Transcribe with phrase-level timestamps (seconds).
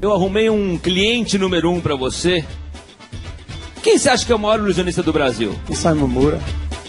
[0.00, 2.44] eu arrumei um cliente número um para você.
[3.82, 5.58] Quem você acha que é o maior ilusionista do Brasil?
[5.68, 6.40] Isao Imamura.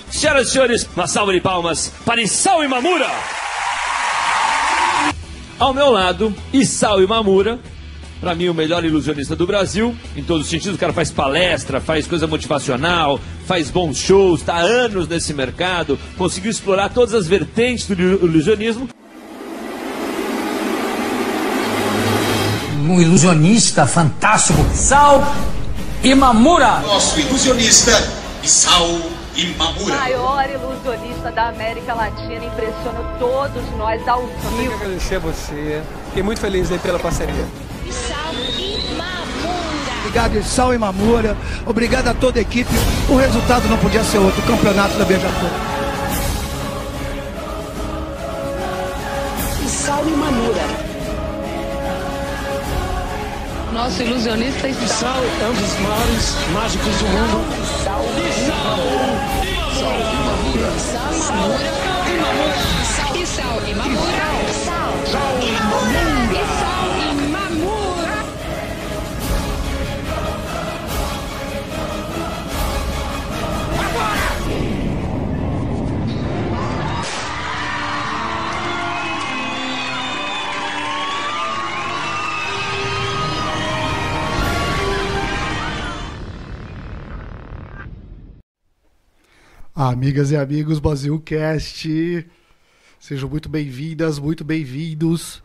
[0.09, 3.09] Senhoras e senhores, uma salva de palmas para Isao Imamura!
[5.59, 7.59] Ao meu lado, Isao Imamura,
[8.19, 10.75] para mim o melhor ilusionista do Brasil, em todos os sentidos.
[10.75, 16.51] O cara faz palestra, faz coisa motivacional, faz bons shows, está anos nesse mercado, conseguiu
[16.51, 18.89] explorar todas as vertentes do ilusionismo.
[22.91, 25.23] Um ilusionista fantástico, Sal
[26.03, 26.79] Imamura.
[26.81, 27.89] Nosso ilusionista,
[28.43, 28.99] Isao
[29.33, 29.95] Imamura.
[29.95, 34.73] Maior ilusionista da América Latina, impressiona todos nós ao Tenho que vivo.
[34.73, 35.81] agradecer a você.
[36.07, 37.45] Fiquei muito feliz aí pela parceria.
[40.01, 41.37] Obrigado, Isao Imamura.
[41.65, 42.73] Obrigado a toda a equipe.
[43.07, 44.41] O resultado não podia ser outro.
[44.41, 45.80] O campeonato da Beija-Flor.
[53.73, 54.87] Nosso ilusionista está.
[54.87, 57.41] Sal é um dos maiores mágicos do mundo.
[57.81, 58.81] Isao
[60.11, 60.71] Imamura.
[63.15, 64.40] Isao
[89.83, 92.29] Amigas e amigos Brasilcast,
[92.99, 95.41] sejam muito bem-vindas, muito bem-vindos.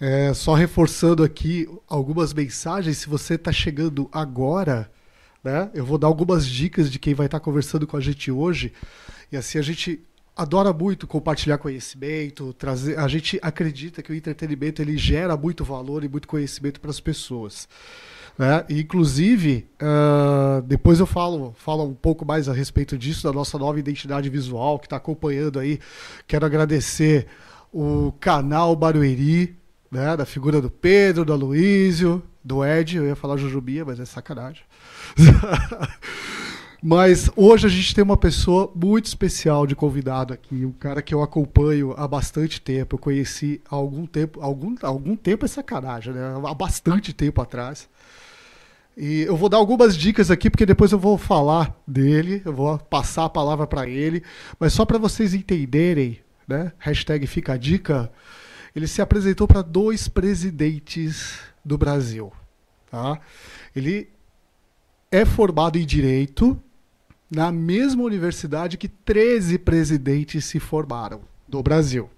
[0.00, 4.90] É, só reforçando aqui algumas mensagens, se você está chegando agora,
[5.44, 8.72] né, eu vou dar algumas dicas de quem vai estar conversando com a gente hoje.
[9.30, 10.00] E assim, a gente
[10.34, 12.98] adora muito compartilhar conhecimento, trazer.
[12.98, 16.98] A gente acredita que o entretenimento ele gera muito valor e muito conhecimento para as
[16.98, 17.68] pessoas.
[18.38, 18.64] Né?
[18.68, 23.78] Inclusive, ah, depois eu falo, falo um pouco mais a respeito disso, da nossa nova
[23.78, 25.78] identidade visual que está acompanhando aí.
[26.26, 27.26] Quero agradecer
[27.72, 29.56] o canal Barueri,
[29.90, 30.16] né?
[30.16, 34.62] da figura do Pedro, do Aloísio, do Ed, eu ia falar Jujubia, mas é sacanagem.
[36.82, 41.12] Mas hoje a gente tem uma pessoa muito especial de convidado aqui, um cara que
[41.12, 42.94] eu acompanho há bastante tempo.
[42.94, 46.34] Eu conheci há algum tempo, algum, algum tempo é sacanagem, né?
[46.46, 47.88] Há bastante tempo atrás.
[48.96, 52.78] E eu vou dar algumas dicas aqui, porque depois eu vou falar dele, eu vou
[52.78, 54.22] passar a palavra para ele.
[54.58, 56.72] Mas só para vocês entenderem, né?
[56.78, 58.10] Hashtag fica a dica.
[58.74, 62.32] Ele se apresentou para dois presidentes do Brasil.
[62.90, 63.20] Tá?
[63.74, 64.08] Ele
[65.10, 66.58] é formado em Direito
[67.30, 72.08] na mesma universidade que 13 presidentes se formaram do Brasil.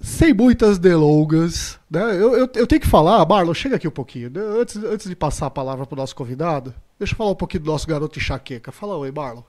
[0.00, 2.00] Sem muitas delongas, né?
[2.12, 4.30] eu, eu, eu tenho que falar, Marlon, chega aqui um pouquinho.
[4.30, 4.40] né?
[4.60, 7.64] Antes, antes de passar a palavra para o nosso convidado, deixa eu falar um pouquinho
[7.64, 8.70] do nosso garoto enxaqueca.
[8.70, 9.42] Fala oi, Marlon.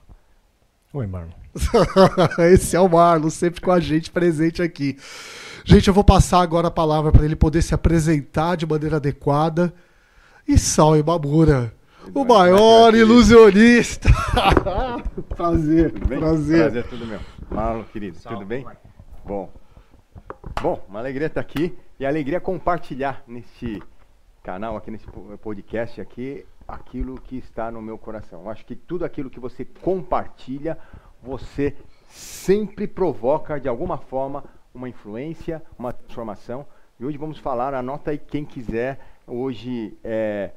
[0.92, 1.30] Oi, Marlon.
[2.52, 4.98] Esse é o Marlon, sempre com a gente presente aqui.
[5.64, 9.72] Gente, eu vou passar agora a palavra para ele poder se apresentar de maneira adequada.
[10.48, 11.72] E Sal Imamura,
[12.12, 14.08] o maior ilusionista.
[15.36, 16.18] prazer, Tudo bem?
[16.18, 16.62] prazer.
[16.62, 17.20] Prazer, tudo meu.
[17.48, 18.66] Marlon, querido, tudo bem?
[19.24, 19.48] Bom.
[20.62, 23.82] Bom, uma alegria estar aqui e alegria compartilhar neste
[24.42, 28.48] canal, aqui nesse po- podcast aqui, aquilo que está no meu coração.
[28.48, 30.78] Acho que tudo aquilo que você compartilha,
[31.22, 31.76] você
[32.08, 34.44] sempre provoca de alguma forma
[34.74, 36.66] uma influência, uma transformação.
[36.98, 40.52] E hoje vamos falar, anota aí quem quiser hoje é,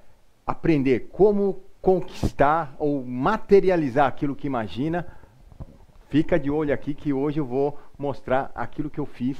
[0.48, 5.06] aprender como conquistar ou materializar aquilo que imagina,
[6.14, 9.36] Fica de olho aqui que hoje eu vou mostrar aquilo que eu fiz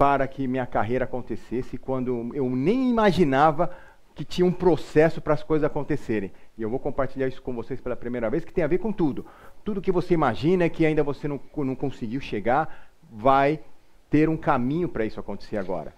[0.00, 3.70] para que minha carreira acontecesse quando eu nem imaginava
[4.14, 6.32] que tinha um processo para as coisas acontecerem.
[6.56, 8.90] E eu vou compartilhar isso com vocês pela primeira vez, que tem a ver com
[8.90, 9.26] tudo.
[9.62, 13.60] Tudo que você imagina que ainda você não, não conseguiu chegar, vai
[14.08, 15.94] ter um caminho para isso acontecer agora.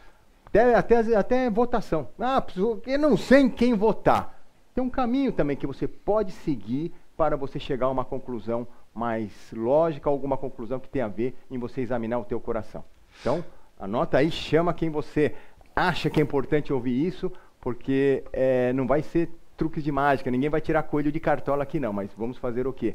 [0.46, 2.08] Até, até, até votação.
[2.18, 2.44] Ah,
[2.84, 4.36] eu não sei em quem votar.
[4.74, 9.30] Tem um caminho também que você pode seguir para você chegar a uma conclusão mais
[9.52, 12.82] lógica, alguma conclusão que tenha a ver em você examinar o teu coração.
[13.20, 13.44] Então,
[13.82, 15.34] anota aí, chama quem você
[15.74, 17.30] acha que é importante ouvir isso,
[17.60, 21.78] porque eh, não vai ser truques de mágica, ninguém vai tirar coelho de cartola aqui
[21.80, 22.94] não, mas vamos fazer o quê?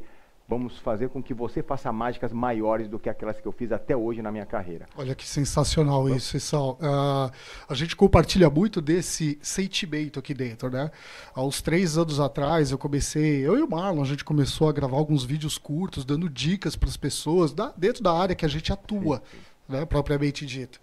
[0.49, 3.97] Vamos fazer com que você faça mágicas maiores do que aquelas que eu fiz até
[3.97, 4.85] hoje na minha carreira.
[4.97, 6.77] Olha que sensacional isso, Sal.
[6.81, 7.29] Ah,
[7.67, 10.89] a gente compartilha muito desse sentimento aqui dentro, né?
[11.35, 14.71] Há uns três anos atrás eu comecei, eu e o Marlon, a gente começou a
[14.71, 18.49] gravar alguns vídeos curtos, dando dicas para as pessoas da- dentro da área que a
[18.49, 19.21] gente atua,
[19.67, 19.85] né?
[19.85, 20.79] Propriamente dito.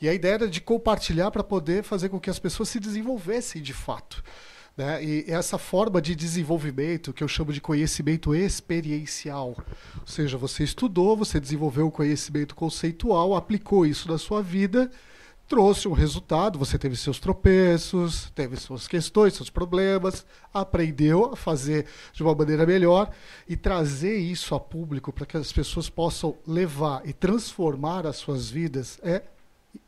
[0.00, 3.60] E a ideia era de compartilhar para poder fazer com que as pessoas se desenvolvessem
[3.60, 4.22] de fato.
[4.76, 5.04] Né?
[5.04, 9.54] E essa forma de desenvolvimento, que eu chamo de conhecimento experiencial,
[10.00, 14.90] ou seja, você estudou, você desenvolveu o conhecimento conceitual, aplicou isso na sua vida,
[15.50, 20.24] trouxe um resultado, você teve seus tropeços, teve suas questões, seus problemas,
[20.54, 23.10] aprendeu a fazer de uma maneira melhor
[23.48, 28.48] e trazer isso a público para que as pessoas possam levar e transformar as suas
[28.48, 29.22] vidas é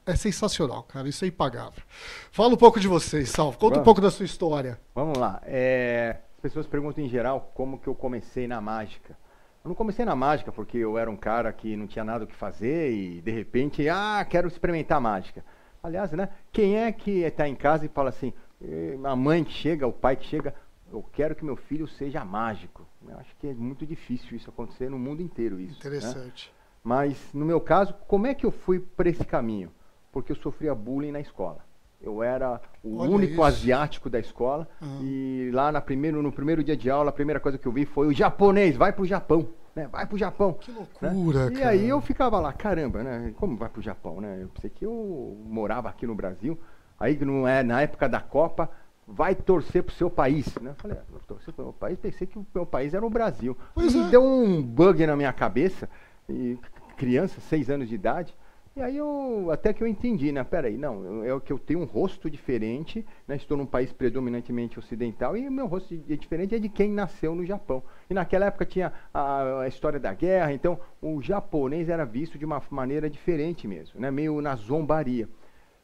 [0.06, 1.08] é sensacional, cara.
[1.08, 1.82] Isso é impagável.
[2.30, 3.58] Fala um pouco de vocês, Salvo.
[3.58, 3.84] Conta um Vamos.
[3.84, 4.80] pouco da sua história.
[4.94, 5.40] Vamos lá.
[5.44, 9.16] É, as pessoas perguntam em geral como que eu comecei na mágica.
[9.64, 12.26] Eu não comecei na mágica porque eu era um cara que não tinha nada o
[12.26, 15.44] que fazer e de repente, ah, quero experimentar mágica.
[15.80, 16.28] Aliás, né?
[16.52, 19.92] Quem é que está em casa e fala assim, eh, a mãe que chega, o
[19.92, 20.54] pai que chega,
[20.92, 22.86] eu quero que meu filho seja mágico.
[23.06, 25.60] Eu acho que é muito difícil isso acontecer no mundo inteiro.
[25.60, 25.78] Isso, né?
[25.78, 26.52] Interessante.
[26.82, 29.72] Mas no meu caso, como é que eu fui para esse caminho?
[30.10, 31.64] Porque eu sofria bullying na escola.
[32.02, 33.42] Eu era o Olha único isso.
[33.44, 34.86] asiático da escola Ah.
[35.02, 37.84] e lá na primeiro, no primeiro dia de aula, a primeira coisa que eu vi
[37.86, 39.86] foi o japonês, vai pro Japão, né?
[39.90, 40.54] Vai pro Japão.
[40.54, 40.78] Que né?
[40.78, 41.68] loucura, E cara.
[41.70, 43.32] aí eu ficava lá, caramba, né?
[43.36, 44.38] Como vai pro Japão, né?
[44.42, 46.58] Eu pensei que eu morava aqui no Brasil,
[46.98, 48.68] aí não é na época da Copa,
[49.06, 50.70] vai torcer pro seu país, né?
[50.70, 53.10] Eu falei, ah, vou torcer pro meu país, pensei que o meu país era o
[53.10, 53.56] Brasil.
[53.74, 54.08] Pois e é.
[54.08, 55.88] deu um bug na minha cabeça,
[56.28, 56.58] e
[56.96, 58.34] criança, seis anos de idade,
[58.74, 60.42] e aí eu até que eu entendi, né?
[60.44, 63.36] Peraí, não, é que eu tenho um rosto diferente, né?
[63.36, 67.34] Estou num país predominantemente ocidental e o meu rosto é diferente é de quem nasceu
[67.34, 67.82] no Japão.
[68.08, 72.44] E naquela época tinha a, a história da guerra, então o japonês era visto de
[72.44, 74.10] uma maneira diferente mesmo, né?
[74.10, 75.28] Meio na zombaria.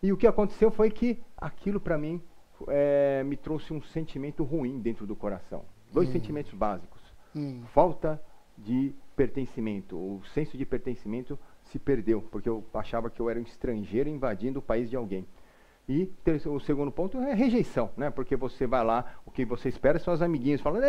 [0.03, 2.23] E o que aconteceu foi que aquilo para mim
[2.69, 5.65] eh, me trouxe um sentimento ruim dentro do coração.
[5.93, 6.99] Dois sentimentos básicos
[7.35, 7.63] Hum.
[7.73, 8.21] falta
[8.57, 9.97] de pertencimento.
[9.97, 11.39] O senso de pertencimento
[11.71, 15.27] se perdeu, porque eu achava que eu era um estrangeiro invadindo o país de alguém.
[15.89, 16.11] E
[16.47, 18.11] o segundo ponto é rejeição, né?
[18.11, 20.85] Porque você vai lá, o que você espera são os amiguinhos falando,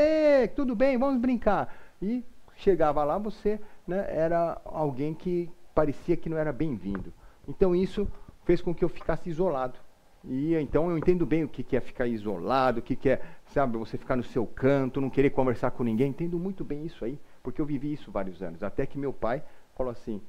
[0.55, 1.73] tudo bem, vamos brincar.
[2.01, 2.23] E
[2.57, 7.13] chegava lá, você né, era alguém que parecia que não era bem-vindo.
[7.47, 8.07] Então isso
[8.43, 9.79] fez com que eu ficasse isolado.
[10.25, 13.21] E então eu entendo bem o que que é ficar isolado, o que que é,
[13.45, 16.09] sabe, você ficar no seu canto, não querer conversar com ninguém.
[16.09, 18.61] Entendo muito bem isso aí, porque eu vivi isso vários anos.
[18.63, 19.41] Até que meu pai
[19.77, 20.21] falou assim: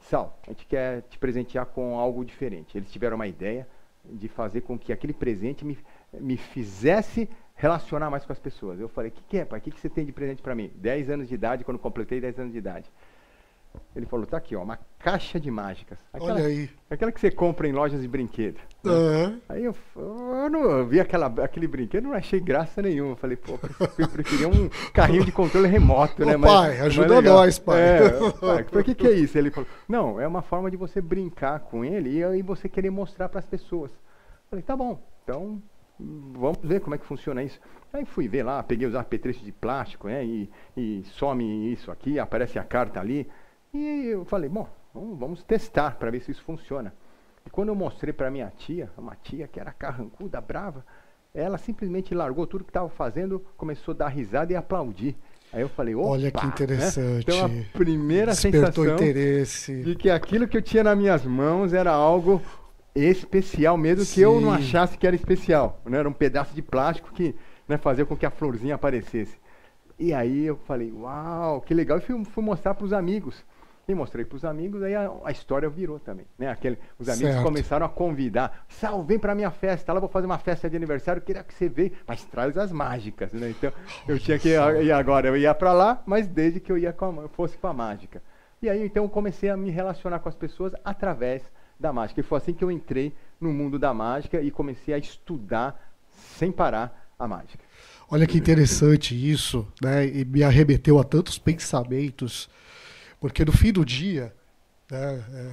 [0.00, 2.76] Sal, a gente quer te presentear com algo diferente.
[2.76, 3.66] Eles tiveram uma ideia
[4.04, 5.78] de fazer com que aquele presente me,
[6.14, 8.80] me fizesse relacionar mais com as pessoas.
[8.80, 9.58] Eu falei: O que, que é, pai?
[9.58, 10.70] O que, que você tem de presente para mim?
[10.76, 12.90] 10 anos de idade, quando completei 10 anos de idade.
[13.94, 15.98] Ele falou: Tá aqui, ó, uma caixa de mágicas.
[16.12, 16.70] Aquela, Olha aí.
[16.90, 18.56] aquela que você compra em lojas de brinquedo.
[18.84, 18.92] né?
[18.92, 19.40] Aham.
[19.48, 23.12] Aí eu, eu, não, eu vi aquela, aquele brinquedo, não achei graça nenhuma.
[23.12, 23.58] Eu falei, pô,
[23.98, 26.36] eu preferia um carrinho de controle remoto, né?
[26.36, 27.80] Ô, pai, ajuda nós, pai.
[27.80, 28.10] É,
[28.40, 29.38] pai, por que, que é isso?
[29.38, 32.90] Ele falou, não, é uma forma de você brincar com ele e aí você querer
[32.90, 33.90] mostrar para as pessoas.
[33.92, 35.62] Eu falei, tá bom, então
[35.98, 37.58] vamos ver como é que funciona isso.
[37.92, 40.24] Aí fui ver lá, peguei os apetrechos de plástico, né?
[40.24, 43.26] E, e some isso aqui, aparece a carta ali.
[43.72, 46.92] E eu falei, bom, vamos, testar para ver se isso funciona.
[47.46, 50.84] E quando eu mostrei para minha tia, uma tia que era carrancuda, brava,
[51.34, 55.16] ela simplesmente largou tudo que estava fazendo, começou a dar risada e aplaudir.
[55.52, 56.52] Aí eu falei, opa, Olha que né?
[56.52, 57.22] interessante.
[57.22, 59.82] Então a primeira Despertou sensação interesse.
[59.82, 62.42] de que aquilo que eu tinha nas minhas mãos era algo
[62.94, 64.56] especial, mesmo que eu não Sim.
[64.56, 65.80] achasse que era especial.
[65.86, 65.98] Né?
[65.98, 67.34] Era um pedaço de plástico que
[67.66, 69.38] né, fazia com que a florzinha aparecesse.
[69.98, 71.98] E aí eu falei, uau, que legal.
[71.98, 73.44] E fui, fui mostrar para os amigos.
[73.90, 76.26] E mostrei para os amigos, aí a, a história virou também.
[76.38, 76.46] Né?
[76.50, 77.42] Aquele, os amigos Certo.
[77.42, 78.66] começaram a convidar.
[78.68, 81.70] Sal, vem para minha festa, lá vou fazer uma festa de aniversário, queria que você
[81.70, 83.32] veja, mas traz as mágicas.
[83.32, 83.48] Né?
[83.48, 83.72] Então
[84.06, 86.92] eu tinha que ir, e agora eu ia para lá, mas desde que eu ia
[86.92, 88.22] com a, fosse com a mágica.
[88.60, 91.42] E aí então eu comecei a me relacionar com as pessoas através
[91.80, 92.20] da mágica.
[92.20, 95.94] E foi assim que eu entrei no mundo da mágica e comecei a estudar
[96.36, 97.64] sem parar a mágica.
[98.10, 100.06] Olha que interessante isso, né?
[100.06, 102.50] E me arremeteu a tantos pensamentos,
[103.20, 104.32] porque no fim do dia,
[104.90, 105.50] né, é,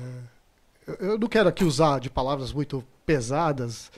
[0.88, 3.92] eu- eu não quero aqui usar de palavras muito pesadas,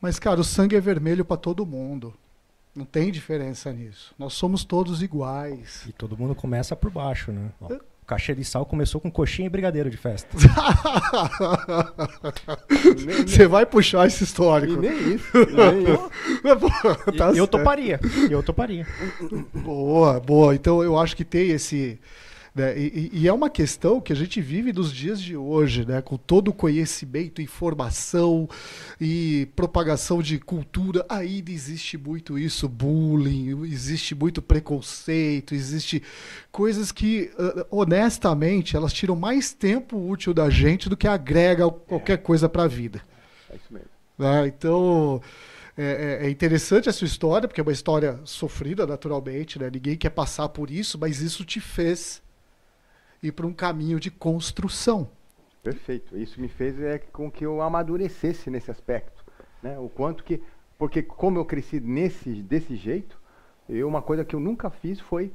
[0.00, 2.14] mas cara, o sangue é vermelho para todo mundo.
[2.74, 4.14] Não tem diferença nisso.
[4.18, 5.84] Nós somos todos iguais.
[5.88, 7.50] E todo mundo começa por baixo, né?
[7.60, 10.28] Ó, o cachê de sal começou com coxinha e brigadeiro de festa.
[13.26, 14.80] Você vai puxar esse E histórico.
[14.80, 15.26] nem isso.
[15.54, 16.10] Nem isso.
[17.16, 17.46] Tá eu certo.
[17.50, 18.00] toparia.
[18.30, 18.86] Eu toparia.
[19.54, 20.54] Boa, boa.
[20.54, 21.98] Então eu acho que tem esse
[22.54, 22.76] Né?
[22.76, 26.02] E, e, é uma questão que a gente vive nos dias de hoje, né?
[26.02, 28.48] com todo o conhecimento, informação
[29.00, 31.06] e propagação de cultura.
[31.08, 36.02] Ainda existe muito isso, bullying, existe muito preconceito, existe
[36.50, 42.18] coisas que, uh, honestamente, elas tiram mais tempo útil da gente do que agrega qualquer
[42.18, 43.00] coisa para a vida.
[43.48, 43.88] É isso mesmo.
[44.18, 44.46] Né?
[44.48, 45.22] Então.
[45.78, 49.70] É, é, é interessante a sua história, porque é uma história sofrida, naturalmente, né?
[49.72, 52.20] Ninguém quer passar por isso, mas isso te fez
[53.22, 55.08] ir para um caminho de construção.
[55.62, 56.16] Perfeito.
[56.16, 59.24] Isso me fez é, com que eu amadurecesse nesse aspecto.
[59.62, 59.78] Né?
[59.78, 60.42] O quanto que.
[60.78, 63.20] Porque como eu cresci nesse, desse jeito,
[63.68, 65.30] eu, uma coisa que eu nunca fiz foi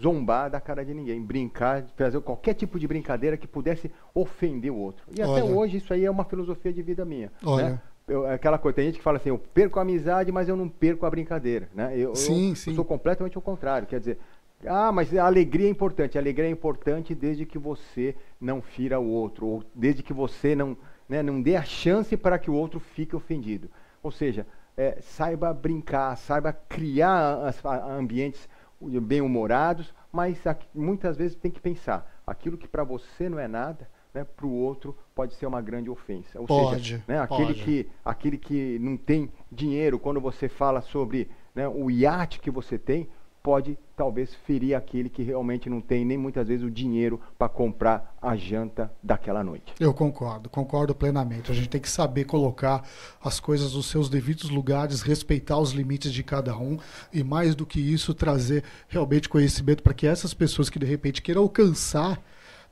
[0.00, 4.76] zombar da cara de ninguém, brincar, fazer qualquer tipo de brincadeira que pudesse ofender o
[4.76, 5.04] outro.
[5.14, 5.30] E Olha.
[5.30, 7.30] até hoje isso aí é uma filosofia de vida minha.
[7.44, 7.70] Olha.
[7.70, 7.80] Né?
[8.08, 10.68] eu, aquela coisa, tem gente que fala assim, eu perco a amizade, mas eu não
[10.68, 11.96] perco a brincadeira, né?
[11.96, 12.70] Eu, sim, eu, sim.
[12.70, 14.18] eu sou completamente o contrário, quer dizer,
[14.66, 16.16] ah, mas a alegria é importante.
[16.16, 20.54] A alegria é importante desde que você não fira o outro, ou desde que você
[20.54, 20.76] não,
[21.08, 23.70] né, não dê a chance para que o outro fique ofendido.
[24.02, 28.48] Ou seja, é, saiba brincar, saiba criar as, a, ambientes
[28.80, 30.42] bem-humorados, mas
[30.74, 34.52] muitas vezes tem que pensar, aquilo que para você não é nada, né, para o
[34.52, 36.40] outro pode ser uma grande ofensa.
[36.40, 37.62] Ou pode, seja, né, aquele, pode.
[37.62, 42.78] Que, aquele que não tem dinheiro, quando você fala sobre né, o iate que você
[42.78, 43.08] tem,
[43.42, 48.16] pode talvez ferir aquele que realmente não tem nem muitas vezes o dinheiro para comprar
[48.20, 49.72] a janta daquela noite.
[49.78, 51.52] Eu concordo, concordo plenamente.
[51.52, 52.84] A gente tem que saber colocar
[53.22, 56.80] as coisas nos seus devidos lugares, respeitar os limites de cada um
[57.12, 61.22] e mais do que isso trazer realmente conhecimento para que essas pessoas que de repente
[61.22, 62.20] queiram alcançar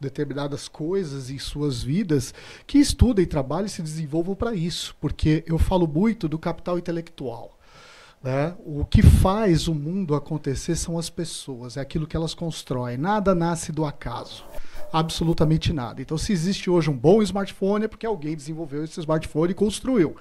[0.00, 2.34] determinadas coisas em suas vidas,
[2.66, 7.59] que estudem, trabalhem e se desenvolvam para isso, porque eu falo muito do capital intelectual.
[8.22, 8.54] Né?
[8.64, 12.96] O que faz o mundo acontecer são as pessoas, é aquilo que elas constroem.
[12.96, 14.44] Nada nasce do acaso.
[14.92, 16.02] Absolutamente nada.
[16.02, 20.16] Então, se existe hoje um bom smartphone, é porque alguém desenvolveu esse smartphone e construiu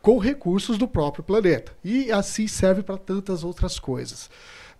[0.00, 1.72] com recursos do próprio planeta.
[1.84, 4.30] E assim serve para tantas outras coisas.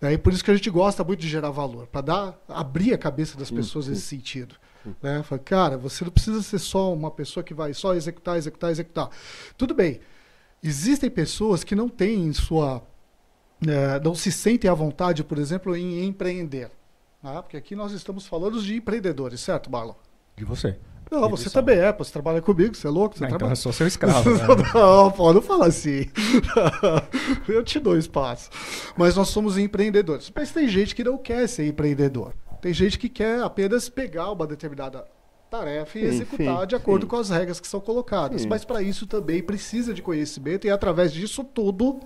[0.01, 0.13] Né?
[0.13, 2.97] E por isso que a gente gosta muito de gerar valor, para dar abrir a
[2.97, 3.95] cabeça das pessoas sim, sim.
[3.95, 4.55] nesse sentido.
[5.01, 5.23] Né?
[5.23, 9.09] Fala, cara, você não precisa ser só uma pessoa que vai só executar, executar, executar.
[9.57, 9.99] Tudo bem.
[10.63, 12.83] Existem pessoas que não têm sua.
[13.65, 16.71] É, não se sentem à vontade, por exemplo, em empreender.
[17.23, 17.41] Né?
[17.41, 19.95] Porque aqui nós estamos falando de empreendedores, certo, Marlon?
[20.35, 20.77] De você.
[21.09, 23.17] Não, você também é, pô, você trabalha comigo, você é louco?
[23.17, 23.47] Você não, trabalha...
[23.47, 24.29] Então eu sou seu escravo.
[24.35, 24.45] né?
[24.73, 26.05] não, pô, não fala assim.
[27.47, 28.49] eu te dou espaço.
[28.97, 30.31] Mas nós somos empreendedores.
[30.35, 32.33] Mas tem gente que não quer ser empreendedor.
[32.61, 35.05] Tem gente que quer apenas pegar uma determinada
[35.49, 37.09] tarefa e sim, executar sim, de acordo sim.
[37.09, 38.45] com as regras que são colocadas.
[38.45, 41.99] Mas para isso também precisa de conhecimento e é através disso tudo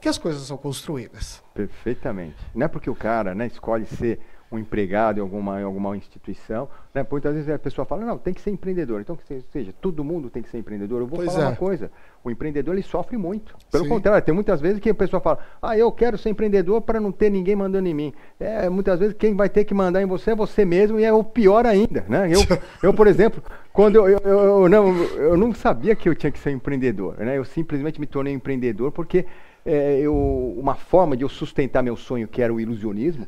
[0.00, 1.42] que as coisas são construídas.
[1.54, 2.36] Perfeitamente.
[2.54, 4.20] Não é porque o cara né, escolhe ser
[4.54, 6.68] um empregado em alguma, em alguma instituição.
[6.94, 7.04] Né?
[7.10, 9.00] Muitas vezes a pessoa fala, não, tem que ser empreendedor.
[9.00, 11.00] Então, que seja, todo mundo tem que ser empreendedor.
[11.00, 11.48] Eu vou pois falar é.
[11.48, 11.90] uma coisa,
[12.22, 13.56] o empreendedor ele sofre muito.
[13.70, 13.90] Pelo Sim.
[13.90, 17.12] contrário, tem muitas vezes que a pessoa fala, ah, eu quero ser empreendedor para não
[17.12, 18.12] ter ninguém mandando em mim.
[18.38, 21.12] É, muitas vezes quem vai ter que mandar em você é você mesmo e é
[21.12, 22.04] o pior ainda.
[22.08, 22.30] Né?
[22.30, 22.40] Eu,
[22.82, 23.42] eu por exemplo,
[23.72, 27.16] quando eu, eu, eu, eu, não, eu não sabia que eu tinha que ser empreendedor.
[27.18, 27.36] Né?
[27.38, 29.26] Eu simplesmente me tornei empreendedor porque
[29.64, 30.14] é, eu,
[30.58, 33.26] uma forma de eu sustentar meu sonho, que era o ilusionismo,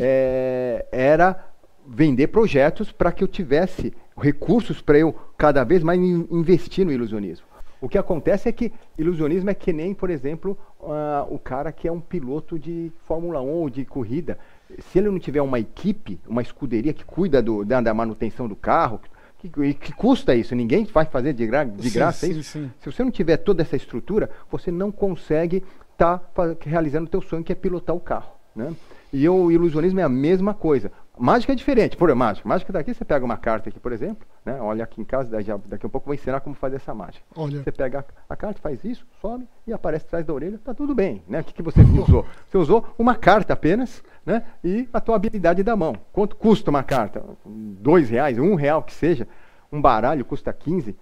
[0.00, 1.44] é, era
[1.86, 7.46] vender projetos para que eu tivesse recursos para eu cada vez mais investir no ilusionismo.
[7.80, 11.86] O que acontece é que ilusionismo é que nem, por exemplo, uh, o cara que
[11.86, 14.38] é um piloto de Fórmula 1 ou de corrida.
[14.78, 18.56] Se ele não tiver uma equipe, uma escuderia que cuida do, da, da manutenção do
[18.56, 19.00] carro,
[19.48, 20.54] que, que custa isso?
[20.54, 22.52] Ninguém vai fazer de, gra de graça sim, isso.
[22.52, 22.70] Sim.
[22.80, 25.62] Se você não tiver toda essa estrutura, você não consegue
[25.92, 28.30] estar tá realizando o teu sonho, que é pilotar o carro.
[28.54, 28.74] Né?
[29.12, 30.90] E o ilusionismo é a mesma coisa.
[31.18, 32.46] Mágica é diferente, por mágica.
[32.46, 34.60] Mágica daqui, você pega uma carta aqui, por exemplo, né?
[34.60, 37.24] Olha aqui em casa, daqui a pouco eu vou ensinar como fazer essa mágica.
[37.34, 37.62] Olha.
[37.62, 40.94] Você pega a, a, carta, faz isso, sobe e aparece atrás da orelha, tá tudo
[40.94, 41.40] bem, né?
[41.40, 42.26] O que, que você usou?
[42.46, 44.42] Você usou uma carta apenas, né?
[44.62, 45.96] E a tua habilidade da mão.
[46.12, 47.24] Quanto custa uma carta?
[47.46, 49.26] Dois reais, um real que seja.
[49.72, 50.94] Um baralho custa 15.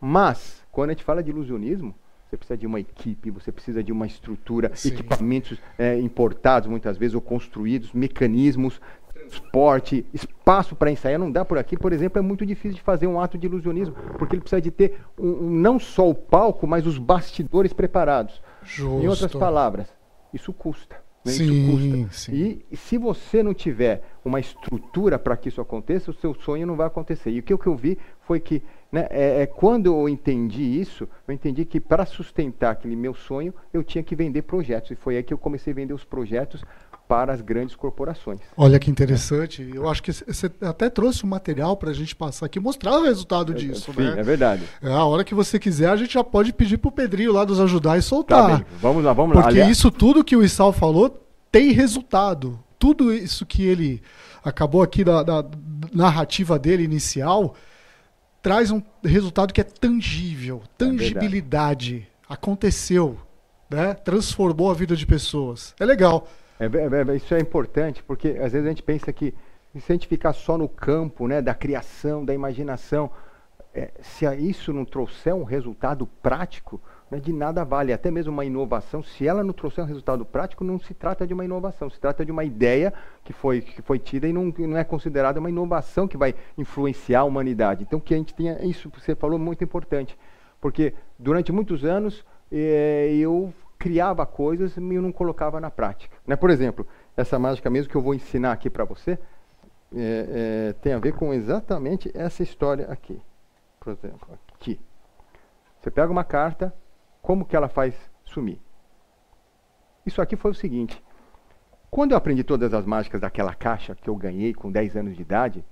[0.00, 1.94] Mas, quando a gente fala de ilusionismo,
[2.32, 4.88] você precisa de uma equipe, você precisa de uma estrutura, Sim.
[4.88, 8.80] equipamentos é, importados muitas vezes ou construídos, mecanismos,
[9.28, 11.18] transporte, espaço para ensaiar.
[11.18, 13.94] Não dá por aqui, por exemplo, é muito difícil de fazer um ato de ilusionismo,
[14.18, 18.40] porque ele precisa de ter um, um, não só o palco, mas os bastidores preparados.
[18.62, 19.04] Justo.
[19.04, 19.88] Em outras palavras,
[20.32, 20.96] isso custa.
[21.24, 21.32] Né?
[21.32, 22.08] Sim, isso custa.
[22.12, 22.62] Sim.
[22.70, 26.76] E se você não tiver uma estrutura para que isso aconteça, o seu sonho não
[26.76, 27.30] vai acontecer.
[27.30, 30.62] E o que, o que eu vi foi que né, é, é, quando eu entendi
[30.62, 34.90] isso, eu entendi que para sustentar aquele meu sonho, eu tinha que vender projetos.
[34.90, 36.62] E foi aí que eu comecei a vender os projetos
[37.12, 38.40] para as grandes corporações.
[38.56, 39.70] Olha que interessante.
[39.74, 43.02] Eu acho que você até trouxe um material para a gente passar aqui, mostrar o
[43.02, 43.92] resultado disso.
[43.92, 44.14] Sim, né?
[44.18, 44.62] é verdade.
[44.80, 47.60] É, a hora que você quiser, a gente já pode pedir pro Pedrinho lá nos
[47.60, 48.56] ajudar e Tá soltar.
[48.56, 49.42] bem, vamos lá, vamos lá.
[49.42, 52.58] Porque Aliás- isso tudo que o Issal falou tem resultado.
[52.78, 54.00] Tudo isso que ele
[54.42, 55.44] acabou aqui da, da
[55.92, 57.54] narrativa dele inicial
[58.40, 62.08] traz um resultado que é tangível, tangibilidade.
[62.26, 63.18] Aconteceu,
[63.68, 63.92] né?
[63.92, 65.74] Transformou a vida de pessoas.
[65.78, 66.26] É legal.
[66.62, 69.34] É, é, é, isso é importante, porque às vezes a gente pensa que
[69.80, 73.10] se a gente ficar só no campo né, da criação, da imaginação,
[73.74, 77.92] é, se isso não trouxer um resultado prático, né, de nada vale.
[77.92, 81.34] Até mesmo uma inovação, se ela não trouxer um resultado prático, não se trata de
[81.34, 82.92] uma inovação, se trata de uma ideia
[83.24, 87.20] que foi, que foi tida e não, não é considerada uma inovação que vai influenciar
[87.20, 87.82] a humanidade.
[87.82, 90.16] Então, que a gente tenha isso que você falou muito importante,
[90.60, 93.52] porque durante muitos anos eu
[93.82, 96.16] criava coisas e não colocava na prática.
[96.24, 96.36] Né?
[96.36, 96.86] Por exemplo,
[97.16, 99.18] essa mágica mesmo que eu vou ensinar aqui para você
[99.92, 103.20] eh, eh, tem a ver com exatamente essa história aqui.
[103.80, 104.80] Por exemplo, aqui.
[105.80, 106.72] Você pega uma carta,
[107.20, 107.92] como que ela faz
[108.24, 108.60] sumir?
[110.06, 111.02] Isso aqui foi o seguinte.
[111.90, 115.22] Quando eu aprendi todas as mágicas daquela caixa que eu ganhei com 10 anos de
[115.22, 115.64] idade,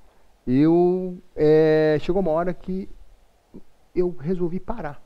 [0.45, 2.90] eu eh, chegou uma hora que
[3.95, 5.00] eu resolvi parar.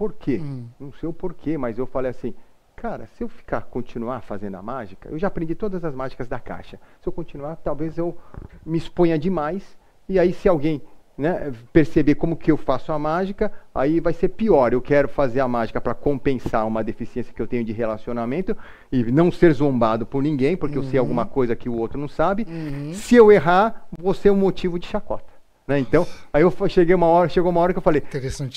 [0.00, 0.40] Por quê?
[0.80, 2.32] Não sei o porquê, mas eu falei assim,
[2.74, 6.40] cara, se eu ficar continuar fazendo a mágica, eu já aprendi todas as mágicas da
[6.40, 6.80] caixa.
[7.02, 8.16] Se eu continuar, talvez eu
[8.64, 9.76] me exponha demais
[10.08, 10.80] e aí se alguém
[11.18, 14.72] né, perceber como que eu faço a mágica, aí vai ser pior.
[14.72, 18.56] Eu quero fazer a mágica para compensar uma deficiência que eu tenho de relacionamento
[18.90, 22.08] e não ser zombado por ninguém, porque eu sei alguma coisa que o outro não
[22.08, 22.46] sabe.
[22.94, 25.29] Se eu errar, vou ser um motivo de chacota.
[25.70, 25.78] Né?
[25.78, 28.02] Então, aí eu cheguei uma hora, chegou uma hora que eu falei,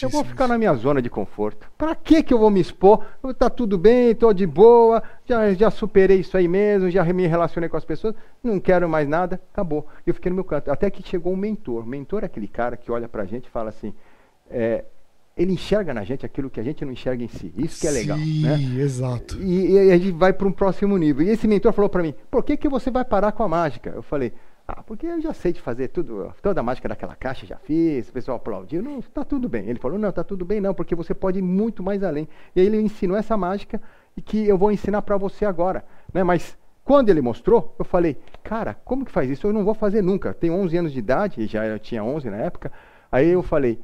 [0.01, 1.69] eu vou ficar na minha zona de conforto.
[1.77, 3.05] Para que que eu vou me expor?
[3.23, 7.27] Eu, Tá tudo bem, tô de boa, já, já superei isso aí mesmo, já me
[7.27, 9.85] relacionei com as pessoas, não quero mais nada, acabou.
[10.07, 10.71] E eu fiquei no meu canto.
[10.71, 11.83] Até que chegou um mentor.
[11.83, 13.93] O mentor é aquele cara que olha pra gente e fala assim,
[14.49, 14.83] é,
[15.37, 17.53] ele enxerga na gente aquilo que a gente não enxerga em si.
[17.55, 18.57] Isso que é legal, Sim, né?
[18.81, 19.39] exato.
[19.39, 21.23] E, e a gente vai para um próximo nível.
[21.23, 23.91] E esse mentor falou para mim: por que, que você vai parar com a mágica?
[23.91, 24.33] Eu falei:
[24.67, 28.07] ah, porque eu já sei de fazer tudo, toda a mágica daquela caixa, já fiz,
[28.07, 29.67] o pessoal aplaudiu, não, tá tudo bem.
[29.67, 32.27] Ele falou: não, tá tudo bem não, porque você pode ir muito mais além.
[32.55, 33.81] E aí ele ensinou essa mágica
[34.15, 35.83] e que eu vou ensinar para você agora.
[36.13, 36.23] Né?
[36.23, 39.45] Mas quando ele mostrou, eu falei: cara, como que faz isso?
[39.45, 40.33] Eu não vou fazer nunca.
[40.33, 42.71] Tenho 11 anos de idade, e já eu tinha 11 na época.
[43.11, 43.81] Aí eu falei: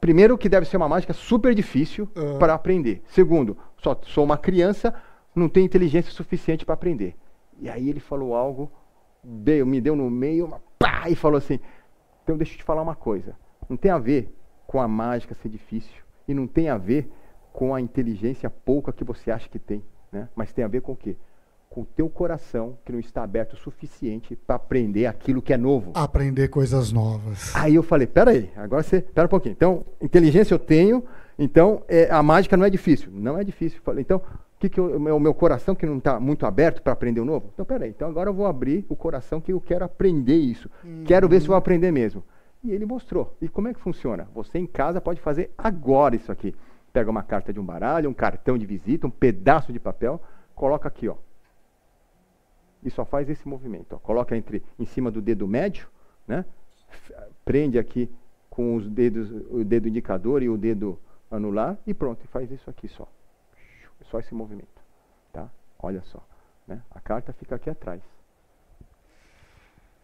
[0.00, 2.06] Primeiro, que deve ser uma mágica super difícil
[2.38, 3.02] para aprender.
[3.06, 4.94] Segundo, só sou uma criança,
[5.34, 7.14] não tenho inteligência suficiente para aprender.
[7.58, 8.70] E aí ele falou algo,
[9.24, 11.58] deu, me deu no meio, uma pá, e falou assim:
[12.22, 13.36] então deixa eu te falar uma coisa.
[13.68, 14.34] Não tem a ver
[14.66, 17.10] com a mágica ser difícil e não tem a ver
[17.52, 20.28] com a inteligência pouca que você acha que tem, né?
[20.34, 21.16] Mas tem a ver com o quê?
[21.70, 25.56] Com o teu coração que não está aberto o suficiente para aprender aquilo que é
[25.56, 25.92] novo.
[25.94, 27.54] Aprender coisas novas.
[27.54, 29.00] Aí eu falei, peraí, agora você.
[29.00, 29.52] Pera um pouquinho.
[29.52, 31.04] Então, inteligência eu tenho,
[31.38, 33.10] então é, a mágica não é difícil.
[33.12, 33.80] Não é difícil.
[33.82, 34.22] Falei, então,
[34.58, 37.20] que, que eu, o meu, o meu coração que não está muito aberto para aprender
[37.20, 37.50] o novo?
[37.52, 40.70] Então, peraí, então agora eu vou abrir o coração que eu quero aprender isso.
[41.04, 42.22] Quero ver se eu vou aprender mesmo.
[42.62, 43.36] E ele mostrou.
[43.40, 44.28] E como é que funciona?
[44.34, 46.54] Você em casa pode fazer agora isso aqui.
[46.92, 50.22] Pega uma carta de um baralho, um cartão de visita, um pedaço de papel,
[50.54, 51.16] coloca aqui, ó
[52.84, 53.94] e só faz esse movimento.
[53.94, 53.98] Ó.
[53.98, 55.88] Coloca entre em cima do dedo médio,
[56.28, 56.44] né?
[57.44, 58.10] Prende aqui
[58.50, 60.98] com os dedos, o dedo indicador e o dedo
[61.30, 63.08] anular e pronto, faz isso aqui só.
[64.14, 64.80] Só esse movimento,
[65.32, 65.50] tá?
[65.76, 66.24] Olha só,
[66.68, 66.80] né?
[66.92, 68.00] A carta fica aqui atrás.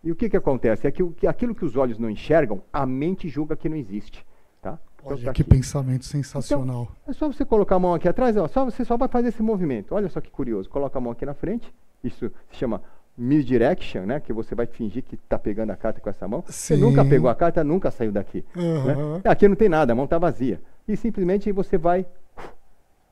[0.02, 0.84] E o que que acontece?
[0.84, 4.26] É que, aquilo que os olhos não enxergam, a mente julga que não existe,
[4.60, 4.80] tá?
[4.96, 6.88] Então Olha tá que pensamento sensacional.
[7.06, 9.44] É só você colocar a mão aqui atrás, ó, só, você só vai fazer esse
[9.44, 9.94] movimento.
[9.94, 10.68] Olha só que curioso.
[10.68, 11.72] Coloca a mão aqui na frente.
[12.02, 12.82] Isso se chama
[13.16, 14.18] misdirection, né?
[14.18, 16.42] Que você vai fingir que está pegando a carta com essa mão.
[16.48, 16.80] Você Sim.
[16.80, 18.44] nunca pegou a carta, nunca saiu daqui.
[18.56, 19.18] Aham.
[19.18, 19.30] né?
[19.30, 20.60] Aqui não tem nada, a mão está vazia.
[20.88, 22.04] E simplesmente você vai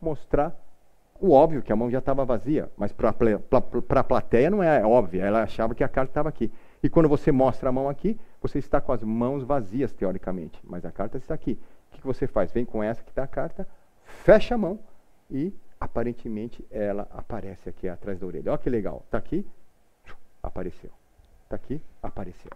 [0.02, 0.56] mostrar
[1.20, 2.70] o óbvio, que a mão já estava vazia.
[2.76, 3.10] Mas para
[4.00, 5.20] a plateia não é óbvio.
[5.20, 6.50] Ela achava que a carta estava aqui.
[6.82, 10.60] E quando você mostra a mão aqui, você está com as mãos vazias, teoricamente.
[10.64, 11.58] Mas a carta está aqui.
[11.88, 12.52] O que, que você faz?
[12.52, 13.66] Vem com essa que está a carta,
[14.04, 14.78] fecha a mão
[15.30, 18.50] e aparentemente ela aparece aqui atrás da orelha.
[18.50, 19.02] Olha que legal.
[19.06, 19.46] Está aqui,
[20.42, 20.90] apareceu.
[21.44, 22.50] Está aqui, apareceu.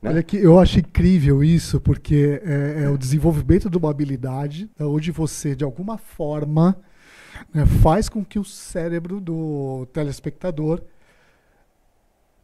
[0.00, 0.10] né?
[0.10, 4.84] Olha que eu acho incrível isso, porque é, é o desenvolvimento de uma habilidade é
[4.84, 6.76] onde você, de alguma forma,
[7.52, 10.80] né, faz com que o cérebro do telespectador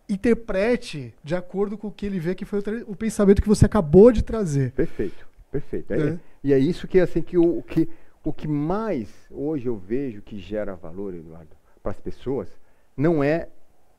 [0.09, 3.67] interprete de acordo com o que ele vê que foi o, o pensamento que você
[3.67, 4.73] acabou de trazer.
[4.73, 5.93] Perfeito, perfeito.
[5.93, 6.09] É.
[6.11, 7.89] É- E é isso que assim que o, o que
[8.25, 12.49] o que mais hoje eu vejo que gera valor, Eduardo, para as pessoas,
[12.97, 13.49] não é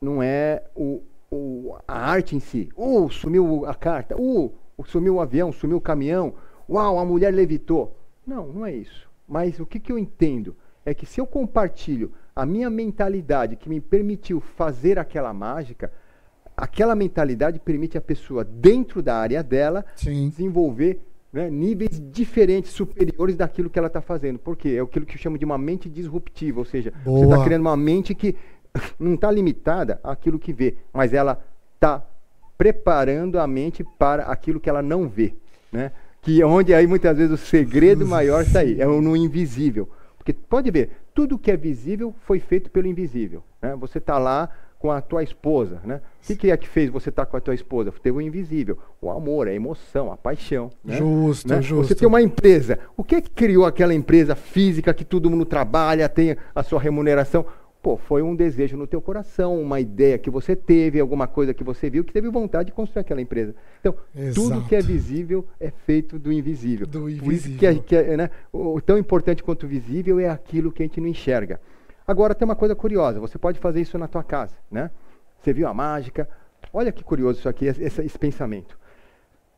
[0.00, 2.68] não é o, o- a arte em si.
[2.76, 4.16] Uh, sumiu a carta.
[4.20, 4.52] Uh,
[4.84, 6.34] sumiu o avião, sumiu o caminhão.
[6.68, 7.96] Uau, a mulher levitou.
[8.26, 9.08] Não, não é isso.
[9.28, 13.68] Mas o que, que eu entendo é que se eu compartilho a minha mentalidade que
[13.68, 15.92] me permitiu fazer aquela mágica,
[16.56, 21.00] aquela mentalidade permite a pessoa, dentro da área dela, desenvolver
[21.32, 24.38] né, níveis diferentes, superiores daquilo que ela está fazendo.
[24.38, 24.76] Por quê?
[24.78, 27.44] É aquilo que eu chamo de uma mente disruptiva, ou seja, você está Boa.
[27.44, 28.36] criando uma mente que
[28.98, 31.42] não está limitada àquilo que vê, mas ela
[31.74, 32.04] está
[32.58, 35.34] preparando a mente para aquilo que ela não vê.
[35.72, 35.90] Né?
[36.20, 39.88] Que é onde aí muitas vezes o segredo maior está aí, é o no invisível.
[40.22, 43.42] Porque pode ver, tudo que é visível foi feito pelo invisível.
[43.60, 43.74] Né?
[43.80, 46.00] Você está lá com a tua esposa, né?
[46.22, 47.92] O que, que é que fez você estar com a tua esposa?
[48.02, 50.70] Teve o invisível, o amor, a emoção, a paixão.
[50.84, 50.96] né?
[50.96, 51.60] Justo, Né?
[51.60, 51.88] justo.
[51.88, 52.78] Você tem uma empresa.
[52.96, 56.80] O que é que criou aquela empresa física que todo mundo trabalha, tem a sua
[56.80, 57.44] remuneração?
[57.82, 61.64] Pô, foi um desejo no teu coração, uma ideia que você teve, alguma coisa que
[61.64, 63.56] você viu, que teve vontade de construir aquela empresa.
[63.80, 63.92] Então,
[64.32, 64.68] tudo Exato.
[64.68, 66.86] que é visível é feito do invisível.
[66.86, 67.58] Do Por isso invisível.
[67.58, 70.80] que, é, que é, né, o, o tão importante quanto o visível é aquilo que
[70.80, 71.60] a gente não enxerga.
[72.06, 74.88] Agora tem uma coisa curiosa, você pode fazer isso na tua casa, né?
[75.40, 76.28] Você viu a mágica?
[76.72, 78.78] Olha que curioso isso aqui, esse, esse pensamento.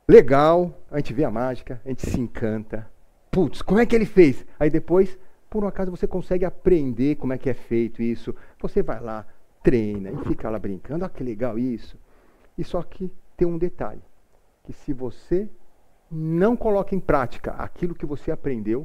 [0.09, 2.87] Legal, a gente vê a mágica, a gente se encanta.
[3.31, 4.47] Putz, como é que ele fez?
[4.59, 5.19] Aí depois,
[5.55, 8.35] por um acaso, você consegue aprender como é que é feito isso.
[8.61, 9.25] Você vai lá,
[9.63, 11.05] treina e fica lá brincando.
[11.05, 11.97] Olha que legal isso.
[12.59, 14.03] E só que tem um detalhe,
[14.65, 15.49] que se você
[16.11, 18.85] não coloca em prática aquilo que você aprendeu,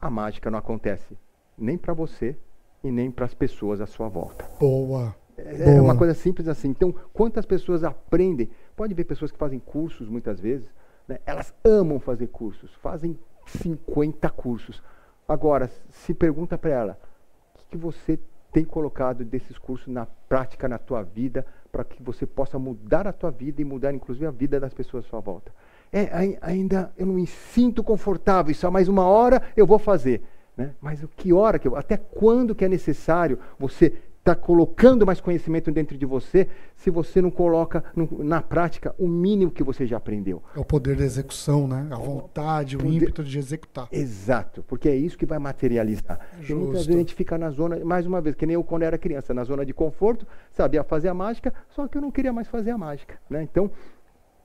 [0.00, 1.18] a mágica não acontece
[1.58, 2.34] nem para você
[2.82, 4.48] e nem para as pessoas à sua volta.
[4.58, 5.14] Boa.
[5.36, 5.82] É Boa.
[5.82, 6.68] uma coisa simples assim.
[6.70, 8.48] Então, quantas pessoas aprendem?
[8.74, 10.66] Pode ver pessoas que fazem cursos muitas vezes,
[11.06, 11.18] né?
[11.26, 14.82] elas amam fazer cursos, fazem 50 cursos.
[15.28, 16.98] Agora, se pergunta para ela,
[17.54, 18.18] o que, que você
[18.50, 23.12] tem colocado desses cursos na prática na tua vida para que você possa mudar a
[23.12, 25.52] tua vida e mudar inclusive a vida das pessoas à sua volta?
[25.92, 30.22] É, ai- ainda eu não me sinto confortável, só mais uma hora eu vou fazer.
[30.56, 30.74] Né?
[30.80, 33.92] Mas o que hora, que eu, até quando que é necessário você
[34.28, 37.82] estar colocando mais conhecimento dentro de você se você não coloca
[38.18, 40.42] na prática o mínimo que você já aprendeu?
[40.54, 41.88] É o poder da execução, né?
[41.90, 43.88] A vontade, o Poder- ímpeto de executar.
[43.90, 46.20] Exato, porque é isso que vai materializar.
[46.34, 46.72] E muitas Justo.
[46.72, 49.32] vezes a gente fica na zona, mais uma vez, que nem eu quando era criança,
[49.32, 52.70] na zona de conforto, sabia fazer a mágica, só que eu não queria mais fazer
[52.70, 53.18] a mágica.
[53.30, 53.42] Né?
[53.42, 53.70] Então,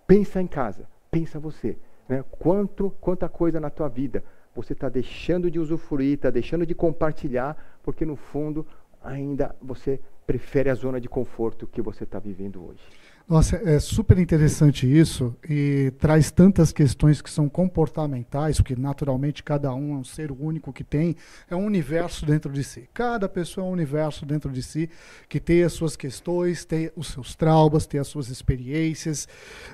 [0.08, 1.78] pensa em casa, pensa você.
[2.08, 2.24] Né?
[2.32, 4.24] Quanto, quanta coisa na tua vida
[4.56, 8.66] você está deixando de usufruir, está deixando de compartilhar, porque no fundo
[9.04, 12.82] ainda você prefere a zona de conforto que você está vivendo hoje.
[13.28, 19.74] Nossa, é super interessante isso e traz tantas questões que são comportamentais, porque naturalmente cada
[19.74, 21.16] um é um ser único que tem,
[21.50, 22.90] é um universo dentro de si.
[22.94, 24.90] Cada pessoa é um universo dentro de si
[25.30, 29.26] que tem as suas questões, tem os seus traumas, tem as suas experiências,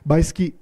[0.06, 0.54] mas que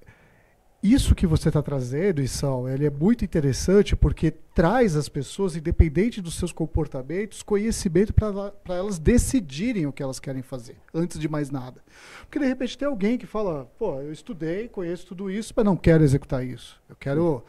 [0.82, 6.22] isso que você está trazendo, Issal, ele é muito interessante porque traz às pessoas, independente
[6.22, 11.50] dos seus comportamentos, conhecimento para elas decidirem o que elas querem fazer, antes de mais
[11.50, 11.82] nada.
[12.22, 15.76] Porque de repente tem alguém que fala, pô, eu estudei, conheço tudo isso, mas não
[15.76, 16.80] quero executar isso.
[16.88, 17.44] Eu quero,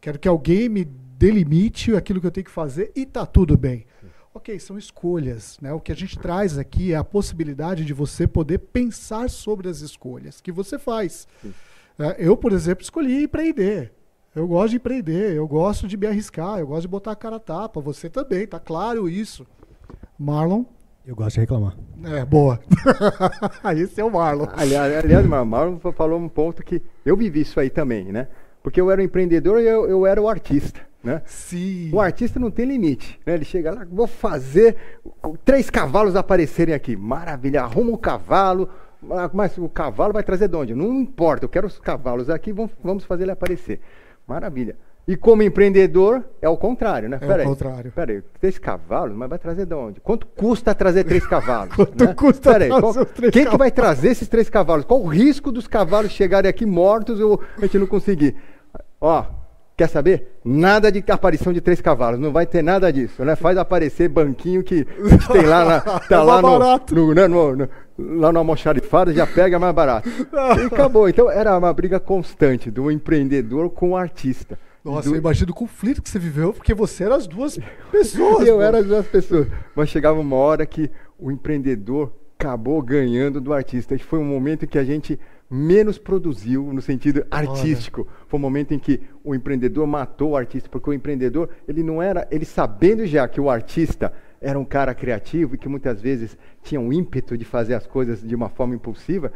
[0.00, 3.86] quero que alguém me delimite aquilo que eu tenho que fazer e tá tudo bem.
[4.32, 5.58] Ok, são escolhas.
[5.60, 5.72] Né?
[5.72, 9.80] O que a gente traz aqui é a possibilidade de você poder pensar sobre as
[9.80, 11.26] escolhas que você faz.
[11.44, 11.48] É,
[12.18, 13.92] Eu, por exemplo, escolhi empreender.
[14.34, 17.36] Eu gosto de empreender, eu gosto de me arriscar, eu gosto de botar a cara
[17.36, 17.80] a tapa.
[17.80, 19.44] Você também, tá claro isso.
[20.18, 20.64] Marlon?
[21.04, 21.76] Eu gosto de reclamar.
[22.04, 22.60] É, boa.
[23.76, 24.46] Esse é o Marlon.
[24.52, 28.28] Aliás, aliás o Marlon falou um ponto que eu vivi isso aí também, né?
[28.62, 31.22] Porque eu era o empreendedor e eu, eu era o artista, né?
[31.24, 31.90] Sim.
[31.92, 33.34] O artista não tem limite, né?
[33.34, 34.76] Ele chega lá, vou fazer
[35.44, 36.94] três cavalos aparecerem aqui.
[36.94, 38.89] Maravilha, arruma o cavalo, ah,
[39.32, 40.74] mas o cavalo vai trazer de onde?
[40.74, 43.80] Não importa, eu quero os cavalos aqui, vamos, fazer ele aparecer.
[44.26, 44.76] Maravilha.
[45.08, 47.18] E como empreendedor, é o contrário, né?
[47.20, 47.90] É o Pera aí, contrário.
[47.92, 50.00] Pera aí, três cavalos, mas vai trazer de onde?
[50.00, 51.74] Quanto custa trazer três cavalos?
[51.74, 52.14] Quanto né?
[52.14, 53.74] custa Pera trazer qual- três quem que vai cavalos?
[53.74, 54.84] trazer esses três cavalos?
[54.84, 58.36] Qual o risco dos cavalos chegarem aqui mortos ou a gente não conseguir?
[59.00, 59.24] Ó,
[59.80, 60.38] quer saber?
[60.44, 63.34] Nada de aparição de três cavalos, não vai ter nada disso, né?
[63.34, 64.84] Faz aparecer banquinho que
[65.32, 69.26] tem lá, na, tá É lá no, no, né, no- no- lá no almoxarifado, já
[69.26, 70.08] pega mais barato.
[70.08, 71.08] E acabou.
[71.08, 74.58] Então era uma briga constante do empreendedor com o artista.
[74.84, 77.58] Nossa, Do- eu imagino o conflito que você viveu, porque você era as duas
[77.90, 78.46] pessoas.
[78.46, 78.62] eu pô.
[78.62, 79.46] era as duas pessoas.
[79.74, 83.94] Mas chegava uma hora que o empreendedor acabou ganhando do artista.
[83.94, 88.08] E foi um momento em que a gente menos produziu no sentido artístico.
[88.26, 92.02] Foi um momento em que o empreendedor matou o artista, porque o empreendedor, ele não
[92.02, 96.38] era, ele sabendo já que o artista era um cara criativo e que muitas vezes
[96.62, 99.30] tinha um ímpeto de fazer as coisas de uma forma impulsiva,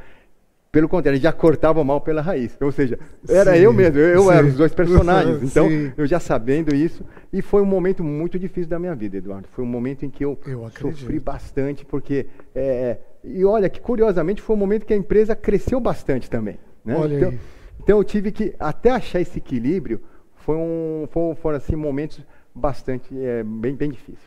[0.74, 2.56] pelo contrário, ele já cortava o mal pela raiz.
[2.60, 5.40] Ou seja, era Sim, eu mesmo, eu, eu era os dois personagens.
[5.54, 5.92] Então, Sim.
[5.96, 9.46] eu já sabendo isso, e foi um momento muito difícil da minha vida, Eduardo.
[9.52, 12.26] Foi um momento em que eu, Eu sofri bastante, porque.
[12.54, 16.58] é, e olha, que curiosamente foi um momento que a empresa cresceu bastante também.
[16.84, 16.96] Né?
[17.06, 17.34] Então,
[17.80, 20.00] então eu tive que, até achar esse equilíbrio,
[20.34, 22.20] foi um, foram, foram assim, momentos
[22.52, 24.18] bastante, é, bem, bem difíceis.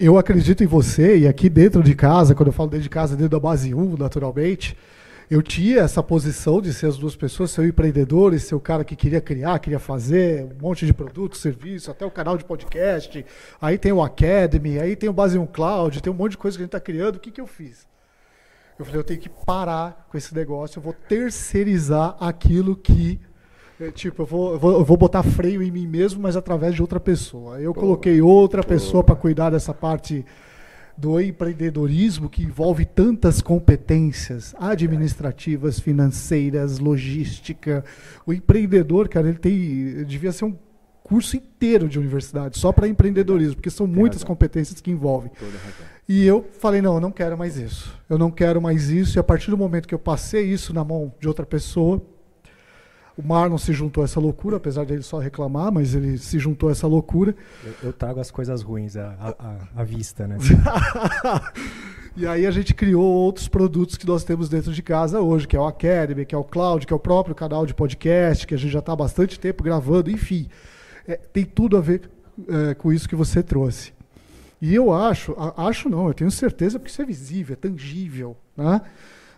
[0.00, 3.14] Eu acredito em você, e aqui dentro de casa, quando eu falo dentro de casa,
[3.14, 4.76] dentro da base 1, naturalmente,
[5.32, 8.60] eu tinha essa posição de ser as duas pessoas, ser o empreendedor e ser o
[8.60, 12.44] cara que queria criar, queria fazer um monte de produto, serviço, até o canal de
[12.44, 13.24] podcast,
[13.58, 16.58] aí tem o Academy, aí tem o Base 1 Cloud, tem um monte de coisa
[16.58, 17.16] que a gente está criando.
[17.16, 17.86] O que, que eu fiz?
[18.78, 23.18] Eu falei, eu tenho que parar com esse negócio, eu vou terceirizar aquilo que.
[23.80, 26.74] é, Tipo, eu vou, eu vou, eu vou botar freio em mim mesmo, mas através
[26.74, 27.58] de outra pessoa.
[27.58, 30.26] Eu coloquei outra pessoa para cuidar dessa parte
[31.02, 37.84] do empreendedorismo que envolve tantas competências administrativas, financeiras, logística.
[38.24, 40.56] O empreendedor, cara, ele tem devia ser um
[41.02, 45.32] curso inteiro de universidade só para empreendedorismo, porque são muitas competências que envolvem.
[46.08, 47.98] E eu falei, não, eu não quero mais isso.
[48.08, 49.18] Eu não quero mais isso.
[49.18, 52.00] E a partir do momento que eu passei isso na mão de outra pessoa,
[53.16, 56.38] o Marlon se juntou a essa loucura, apesar de ele só reclamar, mas ele se
[56.38, 57.34] juntou a essa loucura.
[57.64, 60.38] Eu, eu trago as coisas ruins à, à, à vista, né?
[62.16, 65.56] e aí a gente criou outros produtos que nós temos dentro de casa hoje, que
[65.56, 68.54] é o Academy, que é o Cloud, que é o próprio canal de podcast, que
[68.54, 70.48] a gente já está há bastante tempo gravando, enfim.
[71.06, 72.08] É, tem tudo a ver
[72.48, 73.92] é, com isso que você trouxe.
[74.60, 78.80] E eu acho, acho não, eu tenho certeza porque isso é visível, é tangível, né?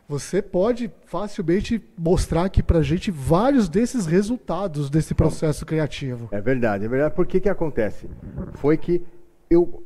[0.08, 6.28] Você pode facilmente mostrar aqui pra gente vários desses resultados desse processo criativo.
[6.30, 7.14] É verdade, é verdade.
[7.14, 8.08] Por que que acontece?
[8.54, 9.02] Foi que
[9.48, 9.82] eu.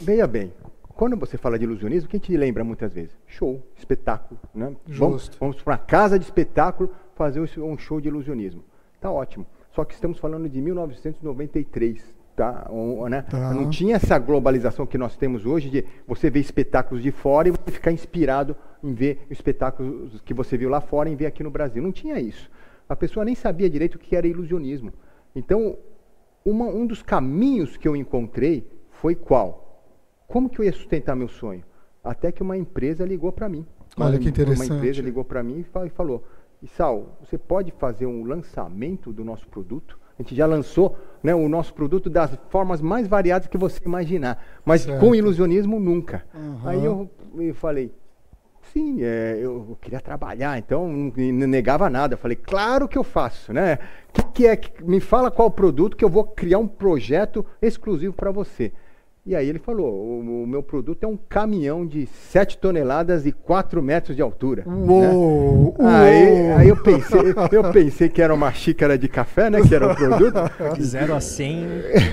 [0.00, 0.52] Veja bem,
[0.98, 3.16] quando você fala de ilusionismo, o que a gente lembra muitas vezes?
[3.26, 4.40] Show, espetáculo.
[4.54, 4.74] Né?
[4.86, 5.36] Vamos, Justo.
[5.38, 8.64] vamos para uma casa de espetáculo fazer um show de ilusionismo.
[9.00, 9.46] Tá ótimo.
[9.72, 12.17] Só que estamos falando de 1993.
[12.38, 12.68] Tá?
[12.70, 13.22] Um, né?
[13.22, 13.52] Tá.
[13.52, 17.50] Não tinha essa globalização que nós temos hoje de você ver espetáculos de fora e
[17.50, 21.50] você ficar inspirado em ver espetáculos que você viu lá fora e ver aqui no
[21.50, 21.82] Brasil.
[21.82, 22.48] Não tinha isso.
[22.88, 24.92] A pessoa nem sabia direito o que era ilusionismo.
[25.34, 25.76] Então,
[26.44, 29.82] uma- um dos caminhos que eu encontrei foi qual?
[30.28, 31.64] Como que eu ia sustentar meu sonho?
[32.04, 33.66] Até que uma empresa ligou para mim.
[33.96, 34.70] Olha Uma- que interessante.
[34.70, 36.22] Uma empresa ligou para mim e fa- e falou:
[36.62, 39.98] Isal, você pode fazer um lançamento do nosso produto?
[40.18, 44.42] A gente já lançou né, o nosso produto das formas mais variadas que você imaginar,
[44.64, 44.98] mas Certo.
[45.00, 46.24] com ilusionismo nunca.
[46.34, 46.60] Aham.
[46.68, 47.92] Aí eu, eu falei,
[48.72, 52.14] sim, é, eu queria trabalhar, então não, não negava nada.
[52.14, 53.78] Eu falei, claro que eu faço, né?
[54.12, 58.12] Que, que é, que- me fala qual produto que eu vou criar um projeto exclusivo
[58.12, 58.72] para você.
[59.28, 63.32] E aí ele falou, o, o meu produto é um caminhão de 7 toneladas e
[63.32, 64.64] 4 metros de altura.
[64.66, 64.74] né?
[64.74, 65.76] Uou!
[65.80, 69.60] Aí, aí eu, pensei, eu pensei que era uma xícara de café, né?
[69.60, 70.34] Que era o produto.
[70.74, 71.66] De 0 a 100.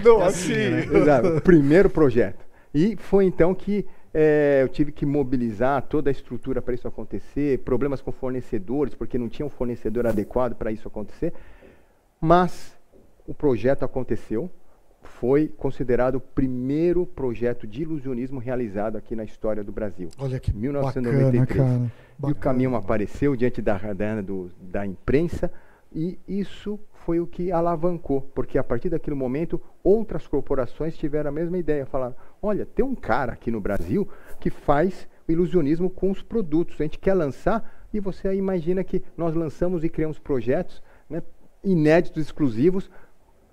[0.04, 0.88] Não, é assim, né?
[0.92, 2.46] Exato, o primeiro projeto.
[2.74, 7.60] E foi então que eh, eu tive que mobilizar toda a estrutura para isso acontecer,
[7.60, 11.32] problemas com fornecedores, porque não tinha um fornecedor adequado para isso acontecer.
[12.20, 12.76] Mas
[13.26, 14.52] o projeto aconteceu,
[15.20, 20.10] foi considerado o primeiro projeto de ilusionismo realizado aqui na história do Brasil.
[20.18, 21.40] Olha que 1993.
[21.48, 21.80] bacana, cara.
[21.80, 22.36] E o Bacana.
[22.36, 25.52] caminhão apareceu diante da, da, do- da imprensa
[25.94, 31.34] e isso foi o que alavancou, porque a partir daquele momento outras corporações tiveram a
[31.34, 34.08] mesma ideia, falaram, olha, tem um cara aqui no Brasil
[34.40, 39.34] que faz ilusionismo com os produtos, a gente quer lançar e você imagina que nós
[39.36, 41.22] lançamos e criamos projetos né,
[41.64, 42.90] inéditos, exclusivos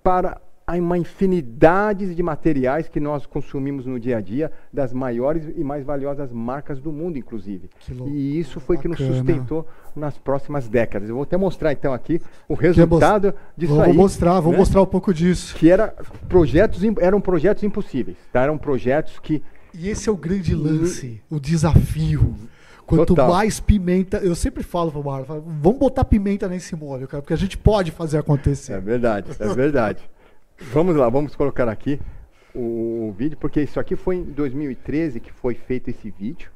[0.03, 5.43] para a- uma infinidade de materiais que nós consumimos no dia a dia, das maiores
[5.55, 7.69] e mais valiosas marcas do mundo, inclusive.
[8.07, 9.17] E isso foi que nos bacana.
[9.17, 11.09] sustentou nas próximas décadas.
[11.09, 13.93] Eu vou até mostrar então aqui o resultado disso Vou aí.
[13.93, 14.57] mostrar, vou né?
[14.57, 15.55] mostrar um pouco disso.
[15.55, 15.93] Que era
[16.29, 18.17] projetos, eram projetos impossíveis.
[18.31, 18.41] Tá?
[18.43, 19.41] Eram projetos que
[19.73, 22.35] E esse é o grande lance, o desafio.
[22.85, 23.29] Quanto Total.
[23.29, 27.33] mais pimenta, eu sempre falo pro Marlon, falo, vamos botar pimenta nesse molho, cara, porque
[27.33, 28.73] a gente pode fazer acontecer.
[28.73, 30.03] É verdade, é verdade.
[30.71, 31.99] Vamos lá, vamos colocar aqui
[32.53, 36.49] o, o vídeo, porque isso aqui foi em 2013 que foi feito esse vídeo,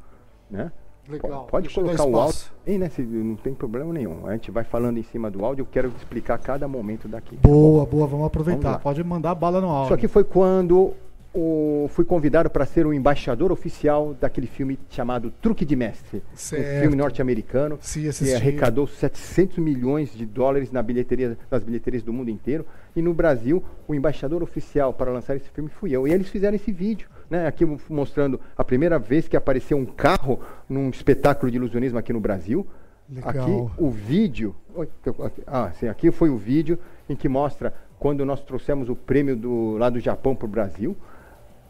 [0.49, 0.71] né?
[1.09, 2.39] Legal, Po- Pode deixa colocar o áudio.
[2.65, 4.27] Aí, né, não tem problema nenhum.
[4.27, 7.37] A gente vai falando em cima do áudio, eu quero explicar cada momento daqui.
[7.37, 7.91] tá Boa, bom?
[7.91, 8.69] boa, vamos aproveitar.
[8.71, 8.83] Vamos.
[8.83, 9.85] Pode mandar bala no áudio.
[9.85, 10.93] Isso aqui foi quando
[11.33, 16.17] o- fui convidado para ser o embaixador oficial daquele filme chamado Truque de Mestre.
[16.33, 16.81] Um Certo.
[16.81, 22.65] filme norte-americano que arrecadou 700 milhões de dólares na bilheteria, nas bilheterias do mundo inteiro.
[22.95, 26.07] E no Brasil, o embaixador oficial para lançar esse filme fui eu.
[26.07, 27.45] E eles fizeram esse vídeo, né?
[27.47, 32.19] Aqui mostrando a primeira vez que apareceu um carro num espetáculo de ilusionismo aqui no
[32.19, 32.65] Brasil.
[33.09, 33.29] Legal.
[33.29, 34.55] Aqui o vídeo.
[35.45, 39.77] Ah, sim, aqui foi o vídeo em que mostra quando nós trouxemos o prêmio do,
[39.77, 40.95] lá do Japão para o Brasil.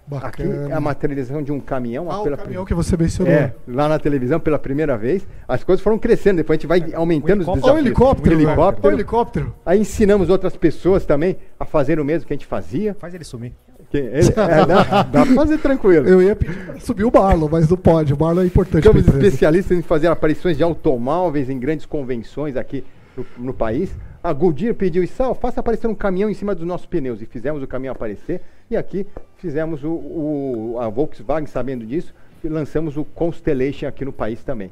[0.10, 0.70] Aqui Bacana.
[0.70, 2.10] é a materialização de um caminhão.
[2.10, 3.34] Ah, o pela caminhão prim- que você mencionou.
[3.34, 5.28] É, lá na televisão pela primeira vez.
[5.48, 7.86] As coisas foram crescendo, depois a gente vai aumentando os Olha o desafios.
[7.86, 8.36] helicóptero.
[8.36, 8.48] O velho.
[8.50, 8.88] helicóptero.
[8.88, 9.56] Olha o helicóptero.
[9.66, 12.94] Aí ensinamos outras pessoas também a fazer o mesmo que a gente fazia.
[12.94, 13.52] Faz ele sumir.
[13.90, 16.08] Que ele- é, dá, dá pra fazer tranquilo.
[16.08, 18.14] Eu ia pedir pra subir o Marlon, mas não pode.
[18.14, 22.84] O Marlon é importante Somos especialistas em fazer aparições de automóveis em grandes convenções aqui
[23.16, 23.94] no, no país.
[24.28, 27.22] A Goodyear pediu isso, "Sal, faça aparecer um caminhão em cima dos nossos pneus.
[27.22, 28.42] E fizemos o caminhão aparecer.
[28.70, 32.14] E aqui fizemos o, o- a Volkswagen, sabendo disso,
[32.44, 34.70] e lançamos o Constellation aqui no país também.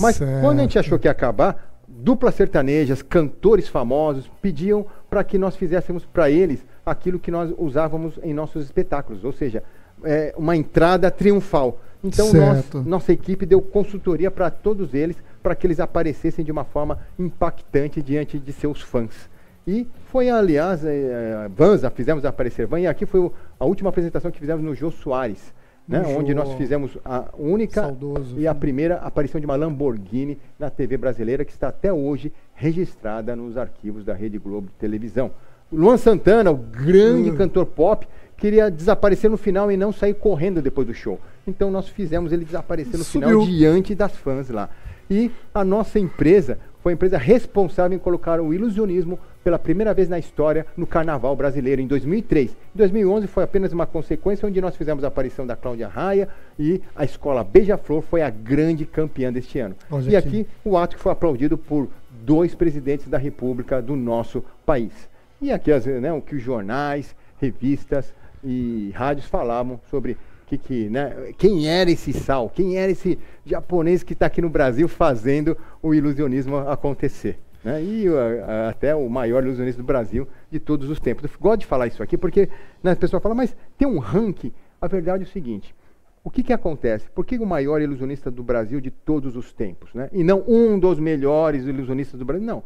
[0.00, 5.38] Mas quando a gente achou que ia acabar, duplas sertanejas, cantores famosos pediam para que
[5.38, 9.62] nós fizéssemos para eles aquilo que nós usávamos em nossos espetáculos, ou seja,
[10.02, 11.78] é, uma entrada triunfal.
[12.02, 12.82] Então nós, Certo.
[12.84, 18.02] nossa equipe deu consultoria para todos eles para que eles aparecessem de uma forma impactante
[18.02, 19.30] diante de seus fãs.
[19.64, 23.30] E foi, aliás, eh, Vanza, fizemos aparecer Van, e aqui foi
[23.60, 25.54] a última apresentação que fizemos no Jô Soares,
[25.86, 26.34] né, No onde Jô.
[26.38, 31.44] nós fizemos a única Saudoso e a primeira aparição de uma Lamborghini na TV brasileira,
[31.44, 35.30] que está até hoje registrada nos arquivos da Rede Globo de televisão.
[35.72, 37.36] Luan Santana, o grande Hum.
[37.36, 38.04] cantor pop,
[38.36, 41.20] queria desaparecer no final e não sair correndo depois do show.
[41.46, 43.46] Então nós fizemos ele desaparecer no final Sumiu.
[43.46, 44.68] diante das fãs lá.
[45.10, 50.08] E a nossa empresa foi a empresa responsável em colocar o ilusionismo pela primeira vez
[50.08, 52.50] na história no carnaval brasileiro em 2003.
[52.50, 56.80] Em 2011 foi apenas uma consequência onde nós fizemos a aparição da Cláudia Raia e
[56.94, 59.74] a escola Beija-Flor foi a grande campeã deste ano.
[59.90, 60.28] Olha e aqui.
[60.28, 61.88] aqui o ato que foi aplaudido por
[62.24, 65.08] dois presidentes da República do nosso país.
[65.40, 70.88] E aqui as, né, o que os jornais, revistas e rádios falavam sobre que, que,
[70.88, 75.56] né, quem era esse Sal, quem era esse japonês que está aqui no Brasil fazendo
[75.82, 77.38] o ilusionismo acontecer.
[77.64, 77.82] Né?
[77.82, 81.24] E uh, uh, até o maior ilusionista do Brasil de todos os tempos.
[81.24, 82.48] Eu gosto de falar isso aqui porque
[82.80, 84.52] né, a pessoa fala, mas tem um ranking.
[84.80, 85.74] A verdade é o seguinte:
[86.22, 87.10] o que, que acontece?
[87.10, 89.92] Por que o maior ilusionista do Brasil de todos os tempos?
[89.94, 90.08] Né?
[90.12, 92.62] E não um dos melhores ilusionistas do Brasil, não.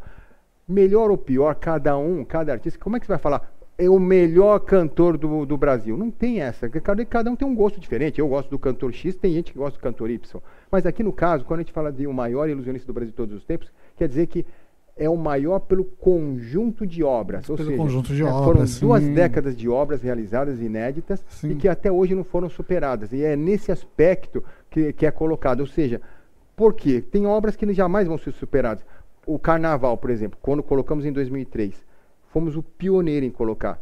[0.67, 3.51] Melhor ou pior, cada um, cada artista, como é que você vai falar?
[3.83, 5.97] É o melhor cantor do, do Brasil.
[5.97, 6.69] Não tem essa.
[6.69, 8.19] Cada, cada um tem um gosto diferente.
[8.19, 10.41] Eu gosto do cantor X, tem gente que gosta do cantor Y.
[10.71, 13.17] Mas aqui no caso, quando a gente fala de o maior ilusionista do Brasil de
[13.17, 14.45] todos os tempos, quer dizer que
[14.95, 17.49] é o maior pelo conjunto de obras.
[17.49, 19.13] Ou Pelo seja, conjunto de é, obras, Foram duas sim.
[19.13, 21.51] décadas de obras realizadas inéditas Sim.
[21.51, 23.11] e que até hoje não foram superadas.
[23.11, 25.61] E é nesse aspecto que, que é colocado.
[25.61, 25.99] Ou seja,
[26.55, 27.01] por quê?
[27.01, 28.85] Tem obras que jamais vão ser superadas.
[29.25, 31.83] O Carnaval, por exemplo, quando colocamos em 2003,
[32.31, 33.79] fomos o pioneiro em colocar.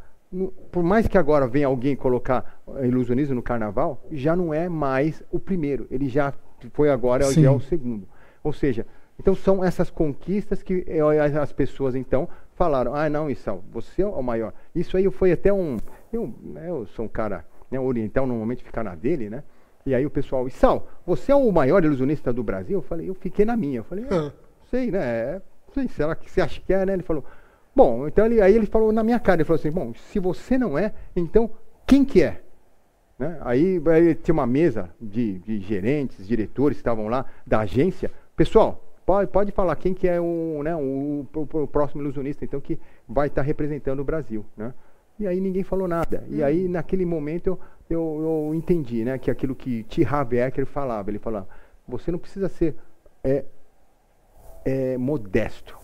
[0.72, 5.24] Por mais que agora venha alguém colocar eh, ilusionismo no Carnaval, já não é mais
[5.32, 5.88] o primeiro.
[5.90, 6.34] Ele já
[6.74, 7.44] foi agora, Sim.
[7.44, 8.08] já é o segundo.
[8.44, 8.86] Ou seja,
[9.20, 14.02] então são essas conquistas que eh, as as pessoas então falaram, ah não, Issal, você
[14.02, 14.54] é o maior.
[14.76, 15.78] Isso aí foi até um,
[16.12, 19.44] eu, né, eu sou um cara né, oriental, normalmente ficar na dele, né?
[19.86, 22.78] E aí o pessoal, Issal, você é o maior ilusionista do Brasil?
[22.78, 23.80] Eu falei, eu fiquei na minha.
[23.80, 24.32] Eu falei, ah,
[24.70, 25.00] sei, né?
[25.00, 25.42] é,
[25.74, 26.94] sei, será que você acha que é, né?
[26.94, 27.24] Ele falou,
[27.76, 30.58] bom, então ele, aí ele falou na minha cara, ele falou assim, bom, se você
[30.58, 31.50] não é, então
[31.86, 32.42] quem que é?
[33.18, 33.38] Né?
[33.42, 38.12] Aí, aí tinha uma mesa de, de gerentes, diretores que estavam lá da agência.
[38.36, 42.62] Pessoal, pode, pode falar quem que é o, né, o, o- o próximo ilusionista, então,
[42.62, 44.46] que vai estar representando o Brasil.
[44.56, 44.74] Né?
[45.20, 46.24] E aí ninguém falou nada.
[46.30, 50.06] E aí, naquele momento, eu, eu, eu entendi né, que aquilo que T.
[50.06, 51.48] Harv Eker falava, ele falava,
[51.86, 52.76] você não precisa ser
[53.22, 53.44] é,
[54.64, 55.78] é, modesto,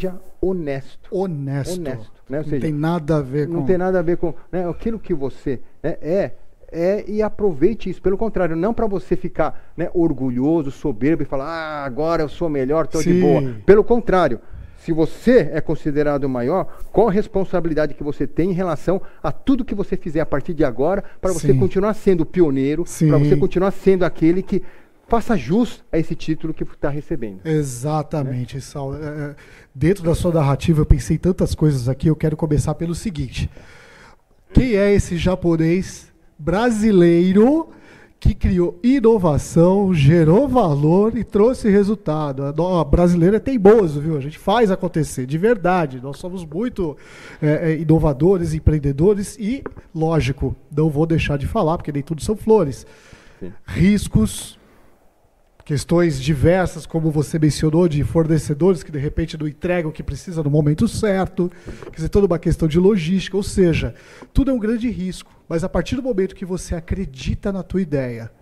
[0.00, 1.10] seja honesto.
[1.12, 1.78] Honesto.
[1.78, 2.38] Honesto, né?
[2.38, 3.66] Ou Não seja, tem nada a ver não com.
[3.66, 6.32] tem nada a ver com né, aquilo que você né, é.
[6.72, 8.00] É, e aproveite isso.
[8.00, 12.48] Pelo contrário, não para você ficar né, orgulhoso, soberbo e falar, ah, agora eu sou
[12.48, 13.42] melhor, estou de boa.
[13.66, 14.40] Pelo contrário,
[14.76, 19.64] se você é considerado maior, qual a responsabilidade que você tem em relação a tudo
[19.64, 23.36] que você fizer a partir de agora, para você continuar sendo o pioneiro, para você
[23.36, 24.62] continuar sendo aquele que
[25.10, 27.40] faça jus a esse título que está recebendo.
[27.44, 28.94] Exatamente, Sal.
[28.94, 29.34] É,
[29.74, 32.08] dentro da sua narrativa, eu pensei tantas coisas aqui.
[32.08, 33.50] Eu quero começar pelo seguinte:
[34.54, 37.68] quem é esse japonês brasileiro
[38.20, 42.44] que criou inovação, gerou valor e trouxe resultado.
[42.44, 44.16] A brasileira é teimoso, viu?
[44.16, 46.00] A gente faz acontecer, de verdade.
[46.02, 46.96] Nós somos muito
[47.40, 52.36] é, é, inovadores, empreendedores e, lógico, não vou deixar de falar, porque nem tudo são
[52.36, 52.86] flores.
[53.40, 53.52] Sim.
[53.64, 54.59] Riscos,
[55.70, 60.42] questões diversas, como você mencionou, de fornecedores que de repente não entregam o que precisa
[60.42, 61.48] no momento certo,
[61.84, 63.94] quer dizer, toda uma questão de logística, ou seja,
[64.34, 67.80] tudo é um grande risco, mas a partir do momento que você acredita na tua
[67.80, 68.32] ideia,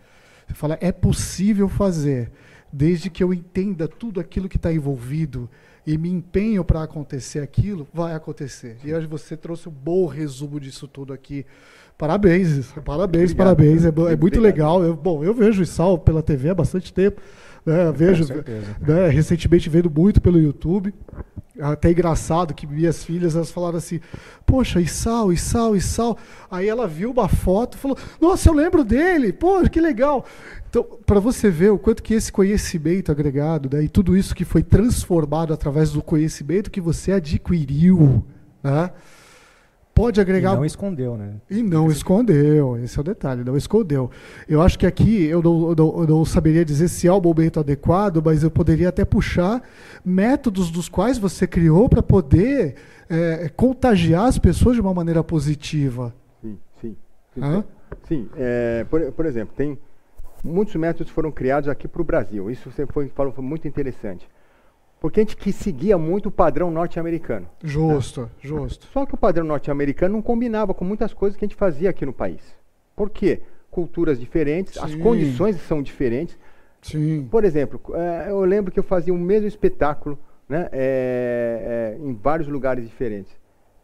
[0.47, 2.33] você fala, é possível fazer,
[2.73, 5.51] desde que eu entenda tudo aquilo que está envolvido
[5.87, 8.79] e me empenho para acontecer aquilo, vai acontecer.
[8.83, 11.45] E hoje você trouxe um bom resumo disso tudo aqui.
[11.99, 13.37] Parabéns, parabéns, Obrigado.
[13.37, 13.85] parabéns.
[13.85, 14.43] É, é muito Obrigado.
[14.43, 14.85] legal.
[14.85, 17.21] Eu, bom, eu vejo o Sal pela TV há bastante tempo.
[17.67, 17.93] Né?
[17.93, 18.25] Vejo,
[18.81, 19.09] né?
[19.09, 20.95] recentemente vendo muito pelo YouTube.
[21.61, 23.99] Até engraçado que minhas filhas elas falaram assim:
[24.47, 26.17] Poxa, Issal, Issal, Issal.
[26.49, 30.25] Aí ela viu uma foto e falou: Nossa, eu lembro dele, pô, que legal.
[30.71, 34.45] Então, para você ver o quanto que esse conhecimento agregado né, e tudo isso que
[34.45, 38.25] foi transformado através do conhecimento que você adquiriu,
[38.63, 38.91] né,
[39.99, 41.35] pode E agregar não escondeu, né?
[41.51, 44.11] e não escondeu, esse é o detalhe, não escondeu.
[44.49, 47.21] Eu acho que aqui eu não, eu não- eu não saberia dizer se é o
[47.21, 49.63] momento adequado, mas eu poderia até puxar
[50.05, 52.77] métodos dos quais você criou para poder
[53.11, 56.15] eh, contagiar as pessoas de uma maneira positiva.
[56.43, 56.97] Sim, sim.
[57.35, 57.65] Sim, Hã?
[58.07, 59.79] Sim, é, por, por exemplo, tem
[60.45, 62.51] muitos métodos foram criados aqui para o Brasil.
[62.51, 64.29] Isso você foi, falou foi muito interessante.
[65.01, 67.49] Porque a gente que seguia muito o padrão norte-americano.
[67.63, 68.87] Justo, justo.
[68.93, 72.05] Só que o padrão norte-americano não combinava com muitas coisas que a gente fazia aqui
[72.05, 72.43] no país.
[72.97, 73.43] Por quê?
[73.71, 74.99] Culturas diferentes, as Sim.
[74.99, 76.37] condições são diferentes.
[76.83, 77.29] Sim.
[77.31, 80.19] Por exemplo, eh, eu lembro que eu fazia o mesmo espetáculo
[80.49, 83.33] né, eh, eh, em vários lugares diferentes.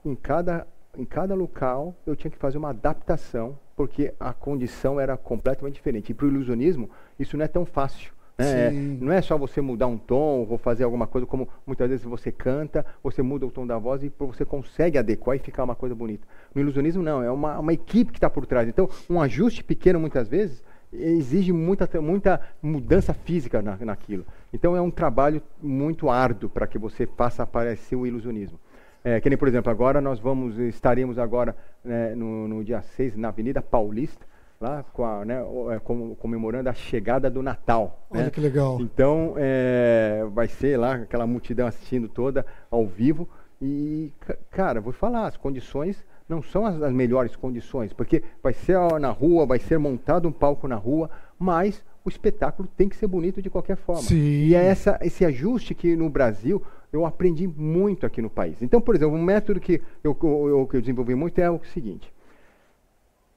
[0.05, 5.17] Em cada, em cada local eu tinha que fazer uma adaptação, porque a condição era
[5.17, 6.11] completamente diferente.
[6.11, 8.13] E para o ilusionismo, isso não é tão fácil.
[8.37, 8.71] Né?
[8.71, 12.33] Não é só você mudar um tom ou fazer alguma coisa, como muitas vezes você
[12.33, 15.95] canta, você muda o tom da voz e você consegue adequar e ficar uma coisa
[15.95, 16.27] bonita.
[16.55, 18.69] No ilusionismo, não, é uma, uma equipe que está por trás.
[18.69, 20.63] Então, um ajuste pequeno, muitas vezes,
[20.93, 24.25] exige muita, muita mudança física na, naquilo.
[24.53, 28.59] Então, é um trabalho muito árduo para que você faça aparecer o ilusionismo.
[29.05, 31.55] É, que nem, por exemplo, agora nós vamos, estaremos agora
[31.85, 34.27] né, no, no dia 6 na Avenida Paulista,
[34.61, 35.43] lá com a, né,
[35.75, 38.07] é, com- comemorando a chegada do Natal.
[38.11, 38.31] Olha né?
[38.31, 38.79] que legal.
[38.81, 43.29] Então, é, vai ser lá aquela multidão assistindo toda ao vivo.
[43.61, 48.53] E, ca- cara, vou falar, as condições não são as, as melhores condições, porque vai
[48.53, 52.89] ser ó, na rua, vai ser montado um palco na rua, mas o espetáculo tem
[52.89, 54.03] que ser bonito de qualquer forma.
[54.03, 54.17] Sim.
[54.17, 58.63] E é essa, esse ajuste que no Brasil eu aprendi muito aqui no país.
[58.63, 62.13] Então, por exemplo, um método que eu, eu, eu desenvolvi muito é o seguinte: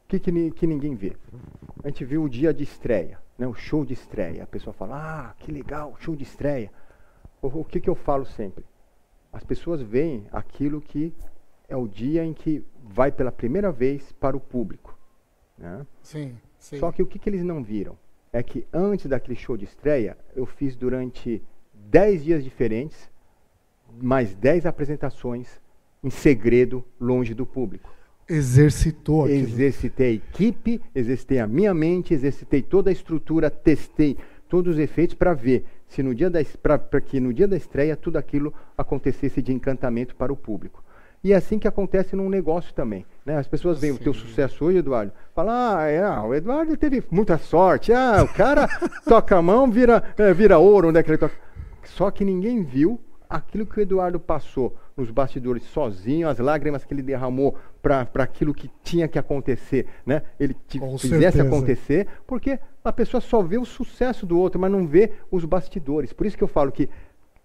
[0.07, 1.15] que, que, que ninguém vê?
[1.83, 4.43] A gente viu o dia de estreia, né, o show de estreia.
[4.43, 6.71] A pessoa fala, ah, que legal, show de estreia.
[7.41, 8.65] O, o que, que eu falo sempre?
[9.31, 11.13] As pessoas veem aquilo que
[11.67, 14.97] é o dia em que vai pela primeira vez para o público.
[15.57, 15.85] Né?
[16.01, 16.79] Sim, sim.
[16.79, 17.97] Só que o que, que eles não viram?
[18.31, 21.41] É que antes daquele show de estreia, eu fiz durante
[21.73, 23.09] 10 dias diferentes,
[24.01, 25.61] mais 10 apresentações
[26.03, 27.96] em segredo, longe do público.
[28.29, 29.39] Exercitou aquilo.
[29.39, 34.17] Exercitei a equipe, exercitei a minha mente, exercitei toda a estrutura, testei
[34.49, 37.95] todos os efeitos para ver se no dia da para que no dia da estreia
[37.95, 40.83] tudo aquilo acontecesse de encantamento para o público.
[41.23, 43.05] E é assim que acontece num negócio também.
[43.25, 43.37] Né?
[43.37, 47.03] As pessoas veem o teu sucesso hoje, Eduardo, falam, ah, é, ah, o Eduardo teve
[47.09, 48.67] muita sorte, ah, o cara
[49.03, 51.35] toca a mão, vira, é, vira ouro, onde é que ele toca?
[51.83, 52.99] Só que ninguém viu
[53.29, 58.53] aquilo que o Eduardo passou nos bastidores sozinho, as lágrimas que ele derramou para aquilo
[58.53, 60.23] que tinha que acontecer, né?
[60.39, 61.43] Ele te fizesse certeza.
[61.43, 66.13] acontecer, porque a pessoa só vê o sucesso do outro, mas não vê os bastidores.
[66.13, 66.89] Por isso que eu falo que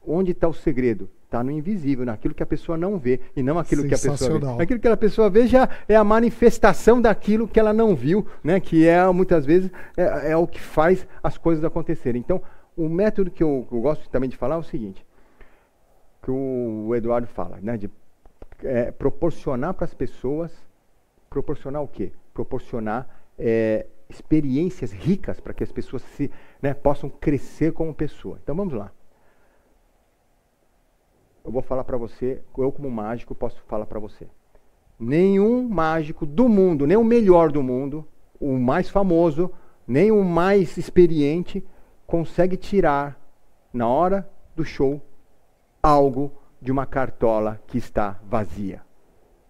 [0.06, 1.08] onde está o segredo?
[1.24, 4.38] Está no invisível, naquilo que a pessoa não vê, e não aquilo que a pessoa
[4.38, 4.62] vê.
[4.62, 8.60] Aquilo que a pessoa vê já é a manifestação daquilo que ela não viu, né?
[8.60, 12.20] que é, muitas vezes, é, é o que faz as coisas acontecerem.
[12.20, 12.42] Então,
[12.76, 15.04] o método que eu, que eu gosto também de falar é o seguinte,
[16.22, 17.76] que o Eduardo fala, né?
[17.76, 17.90] de
[18.62, 20.52] é, proporcionar para as pessoas,
[21.28, 22.12] proporcionar o quê?
[22.32, 28.38] Proporcionar é, experiências ricas para que as pessoas se, né, possam crescer como pessoa.
[28.42, 28.92] Então vamos lá.
[31.44, 34.28] Eu vou falar para você, eu como mágico posso falar para você.
[34.98, 38.06] Nenhum mágico do mundo, nem o melhor do mundo,
[38.38, 39.50] o mais famoso,
[39.84, 41.66] nem o mais experiente,
[42.06, 43.20] consegue tirar
[43.72, 45.02] na hora do show
[45.82, 48.82] algo de uma cartola que está vazia.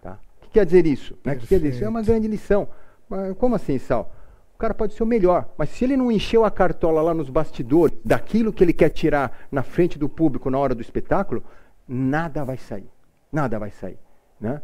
[0.00, 0.18] Tá?
[0.38, 1.18] O que quer dizer isso?
[1.24, 1.34] né?
[1.34, 1.84] O que quer dizer isso?
[1.84, 2.68] É uma grande lição.
[3.08, 4.10] Mas como assim, Sal?
[4.54, 7.28] O cara pode ser o melhor, mas se ele não encheu a cartola lá nos
[7.28, 11.42] bastidores daquilo que ele quer tirar na frente do público na hora do espetáculo,
[11.86, 12.88] nada vai sair.
[13.30, 13.98] Nada vai sair.
[14.40, 14.62] Né?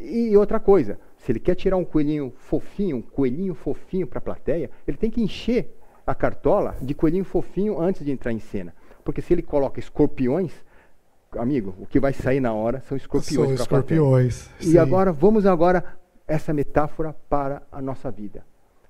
[0.00, 4.22] E outra coisa, se ele quer tirar um coelhinho fofinho, um coelhinho fofinho para a
[4.22, 8.72] plateia, ele tem que encher a cartola de coelhinho fofinho antes de entrar em cena.
[9.04, 10.52] Porque se ele coloca escorpiões,
[11.36, 13.48] amigo, o que vai sair na hora são escorpiões.
[13.48, 15.84] São escorpiões, E agora, vamos agora
[16.26, 18.44] essa metáfora para a nossa vida.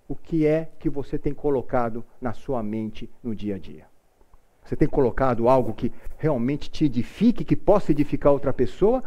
[0.09, 3.84] O que é que você tem colocado na sua mente no dia a dia?
[4.64, 9.03] Você tem colocado algo que realmente te edifique, que possa edificar outra pessoa?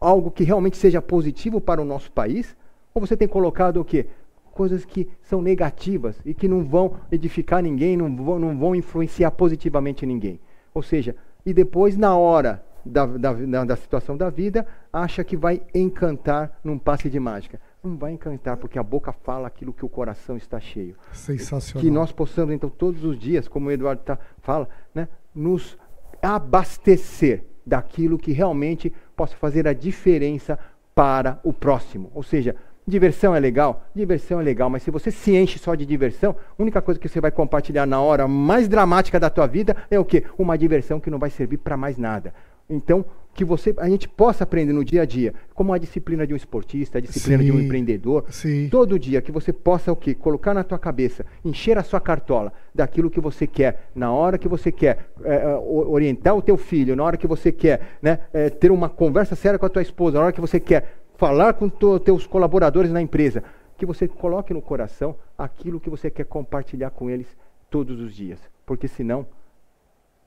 [0.00, 2.56] Algo que realmente seja positivo para o nosso país?
[2.94, 4.06] Ou você tem colocado o quê?
[4.52, 9.30] Coisas que são negativas e que não vão edificar ninguém, não vão, não vão influenciar
[9.30, 10.40] positivamente ninguém.
[10.74, 11.14] Ou seja,
[11.46, 16.58] e depois, na hora da, da, da, da situação da vida, acha que vai encantar
[16.64, 17.60] num passe de mágica.
[17.82, 20.96] Não vai encantar, porque a boca fala aquilo que o coração está cheio.
[21.12, 21.82] Sensacional.
[21.82, 25.78] Que nós possamos, então, todos os dias, como o Eduardo tá, fala, né, nos
[26.20, 30.58] abastecer daquilo que realmente possa fazer a diferença
[30.94, 32.10] para o próximo.
[32.14, 33.84] Ou seja, diversão é legal?
[33.94, 37.08] Diversão é legal, mas se você se enche só de diversão, a única coisa que
[37.08, 40.24] você vai compartilhar na hora mais dramática da tua vida é o quê?
[40.36, 42.34] Uma diversão que não vai servir para mais nada.
[42.68, 43.04] Então,
[43.38, 46.36] que você, a gente possa aprender no dia a dia, como a disciplina de um
[46.36, 48.68] esportista, a disciplina de um Sim, empreendedor, sim.
[48.68, 50.12] todo dia que você possa o quê?
[50.12, 54.48] Colocar na tua cabeça, encher a sua cartola daquilo que você quer, na hora que
[54.48, 58.72] você quer é, orientar o teu filho, na hora que você quer né, é, ter
[58.72, 62.00] uma conversa séria com a tua esposa, na hora que você quer falar com os
[62.02, 63.44] teus colaboradores na empresa,
[63.76, 67.28] que você coloque no coração aquilo que você quer compartilhar com eles
[67.70, 69.24] todos os dias, porque senão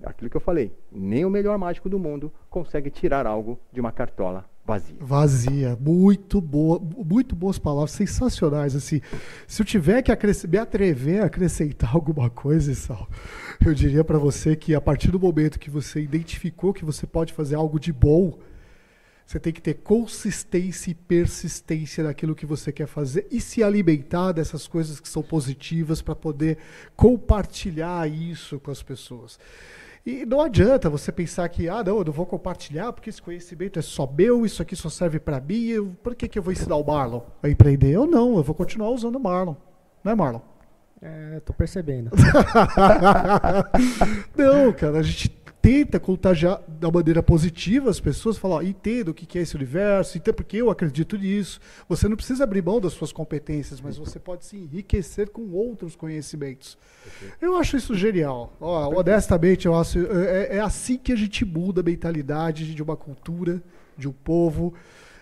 [0.03, 3.91] aquilo que eu falei, nem o melhor mágico do mundo consegue tirar algo de uma
[3.91, 4.95] cartola vazia.
[4.99, 9.01] Vazia, muito boa, muito boas palavras, sensacionais assim.
[9.47, 10.11] Se eu tiver que
[10.47, 13.07] me atrever a acrescentar alguma coisa, Sal,
[13.65, 17.33] eu diria para você que a partir do momento que você identificou que você pode
[17.33, 18.37] fazer algo de bom,
[19.25, 24.33] você tem que ter consistência e persistência naquilo que você quer fazer e se alimentar
[24.33, 26.57] dessas coisas que são positivas para poder
[26.97, 29.39] compartilhar isso com as pessoas.
[30.05, 33.77] E não adianta você pensar que, ah, não, eu não vou compartilhar porque esse conhecimento
[33.77, 36.51] é só meu, isso aqui só serve para mim, eu, por que, que eu vou
[36.51, 37.91] ensinar o Marlon a empreender?
[37.91, 39.55] Eu não, eu vou continuar usando o Marlon.
[40.03, 40.41] Não é, Marlon?
[41.03, 42.09] É, tô percebendo.
[44.37, 45.29] não, cara, a gente
[45.61, 50.17] tenta contagiar da maneira positiva as pessoas, falar, ó, entenda o que é esse universo,
[50.17, 51.59] entenda porque eu acredito nisso.
[51.87, 55.95] Você não precisa abrir mão das suas competências, mas você pode se enriquecer com outros
[55.95, 56.77] conhecimentos.
[57.39, 58.55] Eu acho isso genial.
[58.59, 62.97] Ó, honestamente, eu acho é, é assim que a gente muda a mentalidade de uma
[62.97, 63.61] cultura,
[63.95, 64.73] de um povo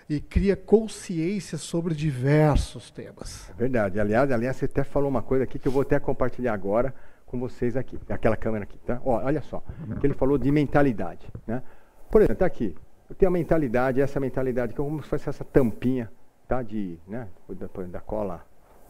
[0.09, 3.49] e cria consciência sobre diversos temas.
[3.49, 3.99] É verdade.
[3.99, 6.95] Aliás, aliás, você até falou uma coisa aqui que eu vou até compartilhar agora
[7.29, 7.97] com vocês aqui.
[8.09, 8.99] Aquela câmera aqui, tá?
[9.05, 9.63] Ó, olha só.
[9.99, 11.61] Que ele falou de mentalidade, né?
[12.09, 12.75] Por exemplo, tá aqui.
[13.09, 16.11] Eu tenho a mentalidade, essa mentalidade que é como se fosse essa tampinha,
[16.47, 16.61] tá?
[16.63, 17.27] De, né?
[17.47, 18.43] Da, da cola.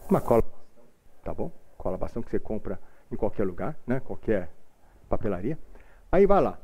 [0.10, 0.44] Uma cola,
[1.24, 1.52] tá bom?
[1.78, 2.80] Cola bastante que você compra
[3.12, 4.00] em qualquer lugar, né?
[4.00, 4.50] Qualquer
[5.10, 5.58] papelaria.
[6.12, 6.58] Aí vai lá.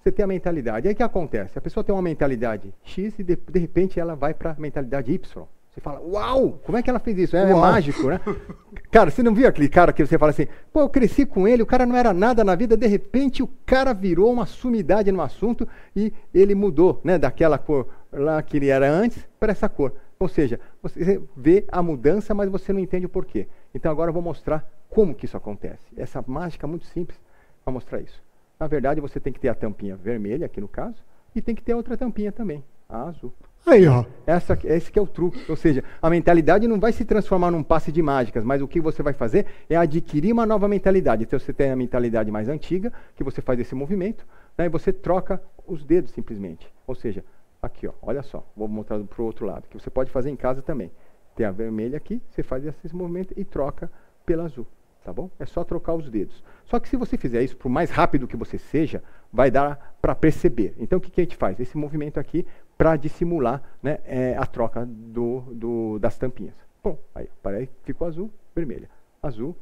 [0.00, 0.88] Você tem a mentalidade.
[0.88, 1.58] Aí o que acontece?
[1.58, 5.12] A pessoa tem uma mentalidade X e de, de repente ela vai para a mentalidade
[5.12, 5.46] Y.
[5.78, 7.36] Você fala, uau, como é que ela fez isso?
[7.36, 8.20] É, é mágico, né?
[8.90, 11.62] Cara, você não viu aquele cara que você fala assim, pô, eu cresci com ele,
[11.62, 15.20] o cara não era nada na vida, de repente o cara virou uma sumidade no
[15.20, 19.94] assunto e ele mudou, né, daquela cor lá que ele era antes para essa cor.
[20.18, 23.46] Ou seja, você vê a mudança, mas você não entende o porquê.
[23.72, 25.84] Então agora eu vou mostrar como que isso acontece.
[25.96, 27.20] Essa mágica muito simples
[27.62, 28.20] para mostrar isso.
[28.58, 30.96] Na verdade, você tem que ter a tampinha vermelha, aqui no caso,
[31.36, 33.32] e tem que ter outra tampinha também, a azul.
[33.68, 34.04] Aí, ó.
[34.26, 35.44] Essa, esse que é o truque.
[35.50, 38.80] Ou seja, a mentalidade não vai se transformar num passe de mágicas, mas o que
[38.80, 41.24] você vai fazer é adquirir uma nova mentalidade.
[41.24, 44.90] Então você tem a mentalidade mais antiga, que você faz esse movimento, né, e você
[44.90, 46.72] troca os dedos simplesmente.
[46.86, 47.22] Ou seja,
[47.62, 50.36] aqui, ó, olha só, vou mostrar para o outro lado, que você pode fazer em
[50.36, 50.90] casa também.
[51.36, 53.90] Tem a vermelha aqui, você faz esse movimento e troca
[54.24, 54.66] pela azul.
[55.04, 55.30] Tá bom?
[55.38, 56.42] É só trocar os dedos.
[56.66, 59.02] Só que se você fizer isso, por mais rápido que você seja,
[59.32, 60.74] vai dar para perceber.
[60.78, 61.58] Então o que, que a gente faz?
[61.60, 62.46] Esse movimento aqui
[62.78, 66.54] para dissimular né, é, a troca do, do, das tampinhas.
[66.82, 68.88] Bom, aí, aí ficou azul, vermelha.
[69.20, 69.56] Azul,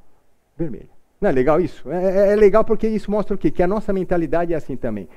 [0.56, 0.90] vermelha.
[1.18, 1.90] Não é legal isso?
[1.90, 3.50] É, é- é legal porque isso mostra o quê?
[3.50, 5.08] Que a nossa mentalidade é assim também.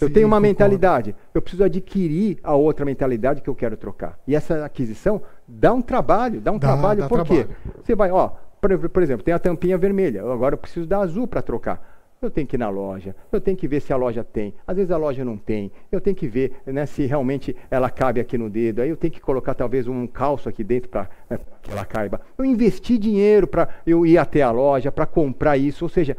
[0.00, 0.48] Eu Sim, tenho uma concordo.
[0.48, 4.18] mentalidade, eu preciso adquirir a outra mentalidade que eu quero trocar.
[4.28, 7.00] E essa aquisição dá um trabalho, dá um Dá, trabalho.
[7.00, 7.44] dá Por quê?
[7.44, 7.56] trabalho.
[7.82, 8.28] Você vai, ó,
[8.60, 11.97] por, por exemplo, tem a tampinha vermelha, agora eu preciso da azul para trocar.
[12.20, 14.52] Eu tenho que ir na loja, eu tenho que ver se a loja tem.
[14.66, 15.70] Às vezes a loja não tem.
[15.90, 18.82] Eu tenho que ver né, se realmente ela cabe aqui no dedo.
[18.82, 22.20] Aí eu tenho que colocar talvez um calço aqui dentro para né, que ela caiba.
[22.36, 25.84] Eu investi dinheiro para eu ir até a loja, para comprar isso.
[25.84, 26.16] Ou seja,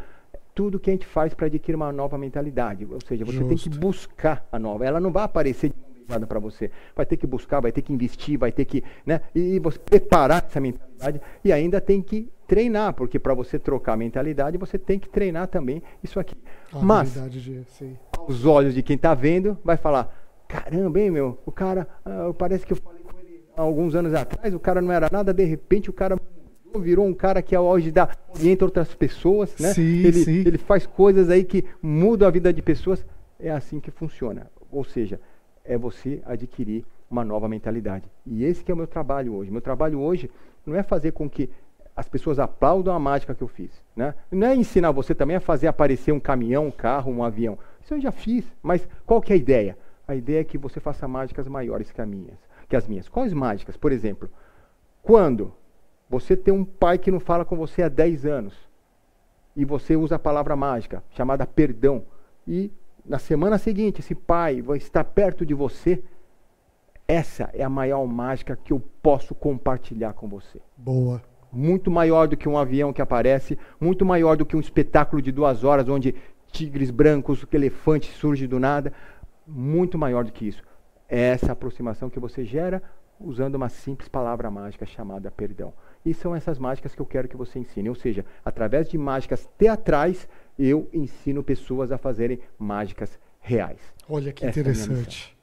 [0.56, 2.88] tudo que a gente faz para adquirir uma nova mentalidade.
[2.90, 3.48] Ou seja, você Justo.
[3.50, 4.86] tem que buscar a nova.
[4.86, 5.74] Ela não vai aparecer
[6.10, 6.72] nada para você.
[6.96, 9.22] Vai ter que buscar, vai ter que investir, vai ter que, né?
[9.34, 13.98] E você preparar essa mentalidade e ainda tem que treinar, porque para você trocar a
[13.98, 16.36] mentalidade, você tem que treinar também isso aqui.
[16.74, 17.64] A Mas, de,
[18.18, 20.14] aos olhos de quem está vendo, vai falar:
[20.48, 24.14] caramba, hein, meu, o cara, ah, parece que eu falei com ele há alguns anos
[24.14, 26.18] atrás, o cara não era nada, de repente o cara
[26.78, 29.74] virou um cara que hoje dá orienta outras pessoas, né?
[29.74, 30.40] Sim, ele, sim.
[30.46, 33.04] ele faz coisas aí que mudam a vida de pessoas.
[33.40, 34.52] É assim que funciona.
[34.70, 35.20] Ou seja,
[35.70, 38.10] é você adquirir uma nova mentalidade.
[38.26, 39.52] E esse que é o meu trabalho hoje.
[39.52, 40.30] Meu trabalho hoje
[40.66, 41.48] não é fazer com que
[41.96, 43.72] as pessoas aplaudam a mágica que eu fiz.
[43.96, 44.16] Né?
[44.32, 47.58] Não é ensinar você também a fazer aparecer um caminhão, um carro, um avião.
[47.84, 48.44] Isso eu já fiz.
[48.64, 49.78] Mas qual que é a ideia?
[50.08, 52.40] A ideia é que você faça mágicas maiores que as minhas.
[52.68, 53.08] Que as minhas.
[53.08, 53.78] Quais mágicas?
[53.78, 54.28] Por exemplo,
[55.04, 55.54] quando
[56.10, 58.56] você tem um pai que não fala com você há 10 anos
[59.56, 62.04] e você usa a palavra mágica, chamada perdão,
[62.48, 62.72] e
[63.10, 66.02] na semana seguinte esse pai vai estar perto de você,
[67.08, 70.62] essa é a maior mágica que eu posso compartilhar com você.
[70.78, 75.22] Boa muito maior do que um avião que aparece, muito maior do que um espetáculo
[75.22, 76.16] de duas horas onde
[76.52, 78.94] tigres brancos, elefantes surgem do nada,
[79.48, 80.62] muito maior do que isso.
[81.08, 82.82] É essa aproximação que você gera
[83.20, 85.74] usando uma simples palavra mágica chamada perdão.
[86.06, 87.90] E são essas mágicas que eu quero que você ensine.
[87.90, 90.30] Ou seja, através de mágicas teatrais,
[90.60, 93.80] eu ensino pessoas a fazerem mágicas reais.
[94.10, 95.34] Olha que Essa interessante.
[95.36, 95.40] É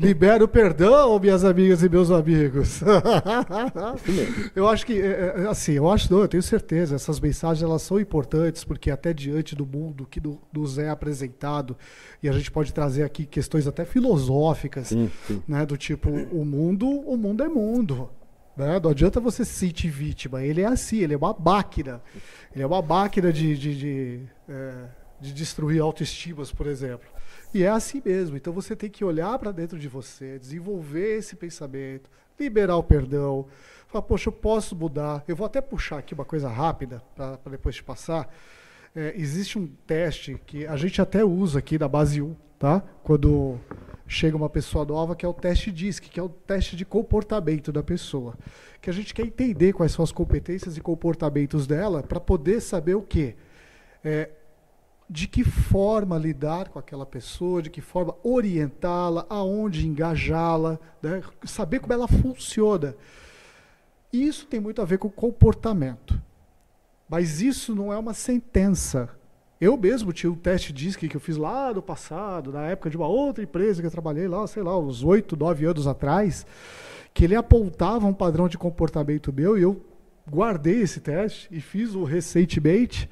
[0.00, 2.80] Libera o perdão, minhas amigas e meus amigos.
[4.56, 7.82] eu acho que, é, é, assim, eu acho, não, eu tenho certeza, essas mensagens elas
[7.82, 10.18] são importantes, porque até diante do mundo que
[10.50, 11.76] nos é apresentado,
[12.22, 15.42] e a gente pode trazer aqui questões até filosóficas, sim, sim.
[15.46, 15.66] né?
[15.66, 18.08] Do tipo, o mundo, o mundo é mundo.
[18.56, 18.80] Né?
[18.80, 20.42] Não adianta você se sentir vítima.
[20.42, 22.02] Ele é assim, ele é uma máquina.
[22.52, 24.74] Ele é uma máquina de, de, de, é,
[25.20, 27.08] de destruir autoestimas, por exemplo.
[27.54, 28.36] E é assim mesmo.
[28.36, 33.46] Então você tem que olhar para dentro de você, desenvolver esse pensamento, liberar o perdão.
[33.88, 35.24] Falar, poxa, eu posso mudar.
[35.26, 38.32] Eu vou até puxar aqui uma coisa rápida para depois te passar.
[38.94, 42.82] É, existe um teste que a gente até usa aqui da base 1, tá?
[43.02, 43.58] Quando
[44.10, 47.70] chega uma pessoa nova, que é o teste DISC, que é o teste de comportamento
[47.70, 48.34] da pessoa.
[48.82, 52.96] Que a gente quer entender quais são as competências e comportamentos dela para poder saber
[52.96, 53.36] o quê?
[54.02, 54.30] É,
[55.08, 61.22] de que forma lidar com aquela pessoa, de que forma orientá-la, aonde engajá-la, né?
[61.44, 62.96] saber como ela funciona.
[64.12, 66.20] Isso tem muito a ver com comportamento.
[67.08, 69.08] Mas isso não é uma sentença.
[69.60, 72.96] Eu mesmo tinha um teste DISC que eu fiz lá no passado, na época de
[72.96, 76.46] uma outra empresa que eu trabalhei lá, sei lá, uns oito, nove anos atrás,
[77.12, 79.78] que ele apontava um padrão de comportamento meu e eu
[80.28, 83.10] guardei esse teste e fiz o recentemente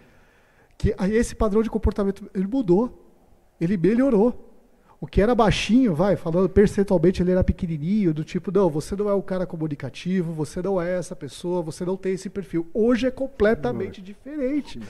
[0.79, 3.13] que esse padrão de comportamento ele mudou,
[3.61, 4.48] ele melhorou.
[5.01, 9.09] O que era baixinho, vai, falando percentualmente, ele era pequenininho, do tipo, não, você não
[9.09, 12.67] é um cara comunicativo, você não é essa pessoa, você não tem esse perfil.
[12.75, 14.81] Hoje é completamente diferente.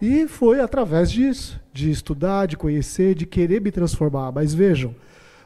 [0.00, 4.32] E foi através disso, de estudar, de conhecer, de querer me transformar.
[4.32, 4.96] Mas vejam,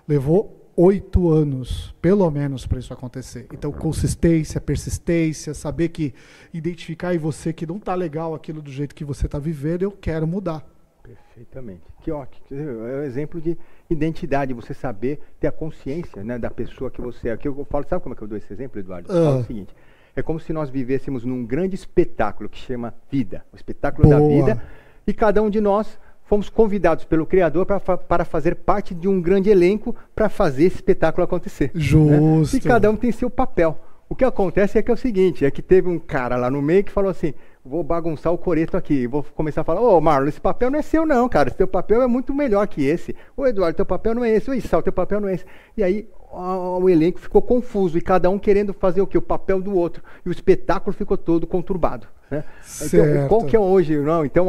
[0.08, 3.46] levou oito anos, pelo menos, para isso acontecer.
[3.52, 6.14] Então, consistência, persistência, saber que
[6.54, 9.90] identificar em você que não está legal aquilo do jeito que você está vivendo, eu
[9.90, 10.66] quero mudar.
[11.06, 11.82] Perfeitamente.
[12.02, 12.44] Que ótimo.
[12.50, 13.56] É um exemplo de
[13.88, 17.36] identidade, você saber ter a consciência né, da pessoa que você é.
[17.36, 19.10] Que eu falo, sabe como é que eu dou esse exemplo, Eduardo?
[19.10, 19.40] Eu falo ah.
[19.40, 19.74] o seguinte.
[20.14, 24.20] É como se nós vivêssemos num grande espetáculo que chama vida, o espetáculo Boa.
[24.20, 24.62] da vida,
[25.06, 29.20] e cada um de nós fomos convidados pelo Criador pra, para fazer parte de um
[29.20, 31.70] grande elenco para fazer esse espetáculo acontecer.
[31.74, 31.80] Né?
[31.80, 32.56] Justo.
[32.56, 32.58] Né?
[32.58, 33.78] E cada um tem seu papel.
[34.08, 36.62] O que acontece é que é o seguinte, é que teve um cara lá no
[36.62, 37.34] meio que falou assim,
[37.64, 40.78] vou bagunçar o coreto aqui, vou começar a falar, ô oh, Marlon, esse papel não
[40.78, 43.16] é seu não, cara, esse teu papel é muito melhor que esse.
[43.36, 45.44] Ô Eduardo, teu papel não é esse, ô Issal, teu papel não é esse.
[45.76, 49.18] E aí o elenco ficou confuso e cada um querendo fazer o que?
[49.18, 50.02] O papel do outro.
[50.24, 52.06] E o espetáculo ficou todo conturbado.
[52.30, 52.44] Né?
[52.82, 53.96] Então, qual que é hoje?
[53.96, 54.48] Não, então,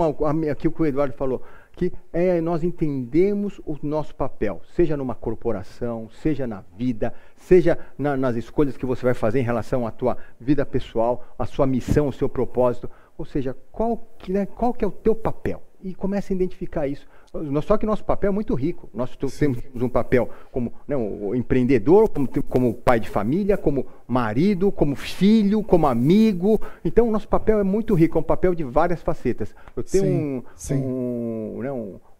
[0.51, 1.41] aqui o que o Eduardo falou,
[1.77, 8.17] que é, nós entendemos o nosso papel, seja numa corporação, seja na vida, seja na,
[8.17, 12.07] nas escolhas que você vai fazer em relação à tua vida pessoal, à sua missão,
[12.07, 12.89] o seu propósito.
[13.15, 15.61] Ou seja, qual que, né, qual que é o teu papel?
[15.79, 17.07] E comece a identificar isso.
[17.33, 18.89] Nós- Só que nosso papel é muito rico.
[18.93, 24.71] Nós temos um papel como né, o empreendedor, como, como pai de família, como marido,
[24.71, 26.59] como filho, como amigo.
[26.83, 29.53] Então, o nosso papel é muito rico, é um papel de várias facetas.
[29.75, 30.75] Eu tenho Sim, um, sim.
[30.75, 31.71] um, né,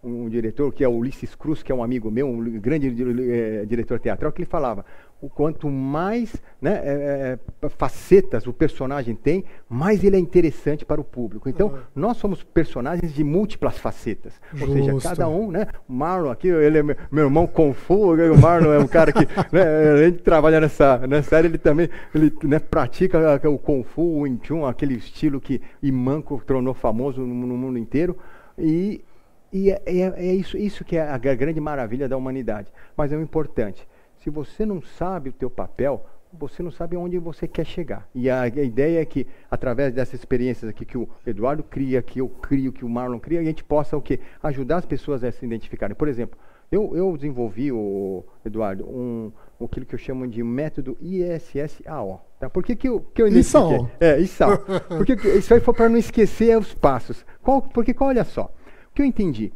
[0.03, 3.66] um, diretor que é o Ulisses Cruz, que é um amigo meu, um grande eh,
[3.66, 4.86] diretor teatral, que ele falava:
[5.20, 11.01] o quanto mais né, eh, eh, facetas o personagem tem, mais ele é interessante para
[11.01, 11.49] o público.
[11.49, 14.34] Então, nós somos personagens de múltiplas facetas.
[14.61, 15.09] Ou seja, Justo.
[15.09, 15.68] cada um, né?
[15.89, 19.11] O Marlon aqui, ele é meu, meu irmão Kung Fu, o Marlon é um cara
[19.11, 23.18] que, né, além de trabalhar nessa, nessa área, ele também ele, né, pratica
[23.49, 27.80] o Kung Fu, o Wing Chun, aquele estilo que Imanco tornou famoso no, no mundo
[27.80, 28.15] inteiro.
[28.55, 29.03] E,
[29.51, 32.72] e é, é- é isso, isso que é a gra- grande maravilha da humanidade.
[32.95, 33.88] Mas é o importante.
[34.28, 38.10] Se você não sabe o teu papel, você não sabe onde você quer chegar.
[38.14, 42.20] E a, a ideia é que, através dessas experiências aqui que o Eduardo cria, que
[42.20, 44.20] eu crio, que o Marlon cria, a gente possa o quê?
[44.44, 45.96] Ajudar as pessoas a se identificarem.
[45.96, 46.38] Por exemplo,
[46.70, 49.32] eu, eu desenvolvi, o Eduardo, um,
[49.64, 52.20] aquilo que eu chamo de método ISSAO.
[52.38, 52.50] Tá?
[52.50, 53.78] Por que, que eu, que eu identifiquei?
[53.78, 53.92] ISAO.
[53.98, 54.58] É, ISAO.
[54.98, 57.26] Porque que- isso aí foi para não esquecer os passos.
[57.42, 58.52] Qual, porque, olha só,
[58.92, 59.54] o que eu entendi?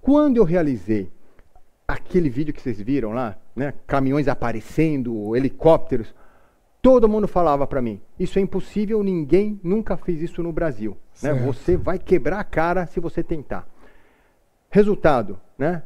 [0.00, 1.10] Quando eu realizei
[1.92, 6.14] aquele vídeo que vocês viram lá, né, caminhões aparecendo, helicópteros,
[6.80, 10.96] todo mundo falava para mim: isso é impossível, ninguém nunca fez isso no Brasil.
[11.22, 11.32] Né?
[11.32, 13.66] Você vai quebrar a cara se você tentar.
[14.70, 15.82] Resultado, né?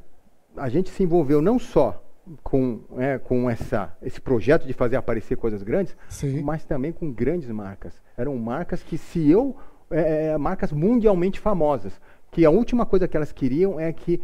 [0.56, 2.02] A gente se envolveu não só
[2.42, 6.42] com, né, com essa, esse projeto de fazer aparecer coisas grandes, Sim.
[6.42, 8.00] mas também com grandes marcas.
[8.16, 9.54] Eram marcas que se eu
[9.90, 12.00] é, é, marcas mundialmente famosas,
[12.30, 14.20] que a última coisa que elas queriam é que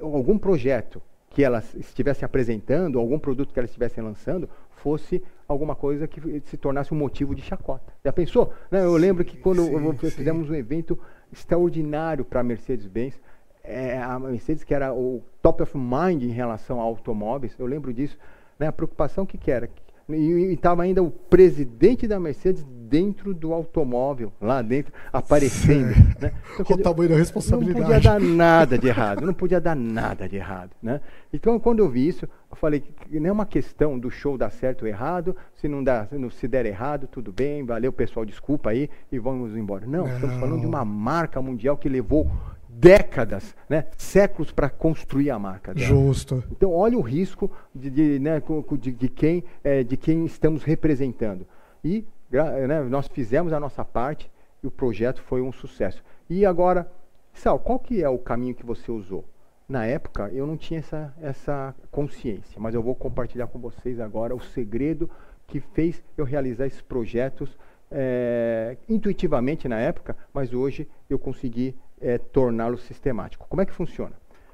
[0.00, 1.00] algum projeto
[1.30, 6.56] que elas estivessem apresentando, algum produto que elas estivessem lançando, fosse alguma coisa que se
[6.56, 7.92] tornasse um motivo de chacota.
[8.04, 8.52] Já pensou?
[8.70, 10.10] Né, eu lembro que quando sim, eu- sim.
[10.10, 10.98] fizemos um evento
[11.32, 13.20] extraordinário para a Mercedes-Benz,
[13.62, 17.92] é, a Mercedes que era o top of mind em relação a automóveis, eu lembro
[17.94, 18.18] disso,
[18.58, 19.70] né, a preocupação que, que era.
[20.08, 25.94] E estava ainda o presidente da Mercedes dentro do automóvel, lá dentro, aparecendo.
[26.20, 26.32] Né?
[26.58, 27.80] Então, o tamanho da não responsabilidade.
[27.84, 31.00] podia dar nada de errado, não podia dar nada de errado, né?
[31.32, 34.50] Então, quando eu vi isso, eu falei que não é uma questão do show dar
[34.50, 38.70] certo ou errado, se não, dá, se não der errado, tudo bem, valeu pessoal, desculpa
[38.70, 39.86] aí e vamos embora.
[39.86, 42.30] Não, estamos falando de uma marca mundial que levou
[42.68, 45.86] décadas, né, séculos para construir a marca dela.
[45.86, 46.42] Justo.
[46.50, 48.42] Então, olha o risco de, de, né,
[48.78, 51.46] de, de quem, eh, de quem estamos representando.
[51.84, 54.30] E né, nós fizemos a nossa parte
[54.62, 56.02] e o projeto foi um sucesso.
[56.28, 56.90] E agora,
[57.32, 59.24] Sal, qual que é o caminho que você usou?
[59.68, 64.34] Na época, eu não tinha essa, essa consciência, mas eu vou compartilhar com vocês agora
[64.34, 65.08] o segredo
[65.46, 67.56] que fez eu realizar esses projetos
[67.90, 73.46] eh, intuitivamente na época, mas hoje eu consegui eh, torná-lo sistemático.
[73.48, 74.12] Como é que funciona?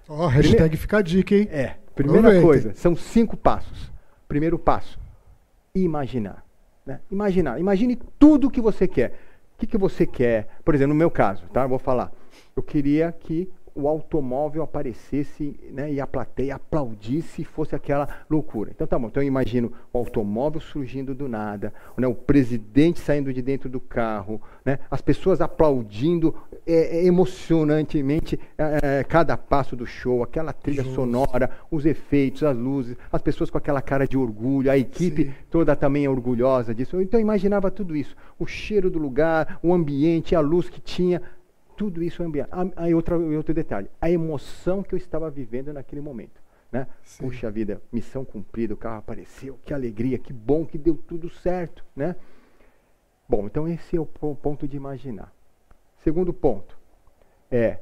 [0.08, 1.48] Ó, hashtag fica a dica, hein?
[1.50, 2.46] É, primeira Aproveita.
[2.46, 3.92] coisa, são cinco passos.
[4.28, 4.98] Primeiro passo,
[5.74, 6.45] imaginar.
[6.86, 7.00] Né?
[7.10, 7.58] Imaginar.
[7.58, 9.18] Imagine tudo o que você quer.
[9.54, 10.48] O que, que você quer?
[10.64, 11.62] Por exemplo, no meu caso, tá?
[11.62, 12.12] Eu vou falar.
[12.54, 18.70] Eu queria que o automóvel aparecesse né, e a plateia aplaudisse e fosse aquela loucura.
[18.74, 23.34] Então tá bom, então eu imagino o automóvel surgindo do nada, né, o presidente saindo
[23.34, 26.34] de dentro do carro, né, as pessoas aplaudindo
[26.66, 32.56] é, é, emocionantemente é, é, cada passo do show, aquela trilha sonora, os efeitos, as
[32.56, 35.34] luzes, as pessoas com aquela cara de orgulho, a equipe Sim.
[35.50, 37.00] toda também é orgulhosa disso.
[37.00, 41.22] Então eu imaginava tudo isso, o cheiro do lugar, o ambiente, a luz que tinha,
[41.76, 42.48] tudo isso é ambiente.
[42.50, 46.44] Ah, Aí outra, outro detalhe, a emoção que eu estava vivendo naquele momento.
[46.72, 46.86] Né?
[47.18, 51.84] Puxa vida, missão cumprida, o carro apareceu, que alegria, que bom que deu tudo certo.
[51.94, 52.16] Né?
[53.28, 55.32] Bom, então esse é o po- ponto de imaginar.
[56.06, 56.78] Segundo ponto
[57.50, 57.80] é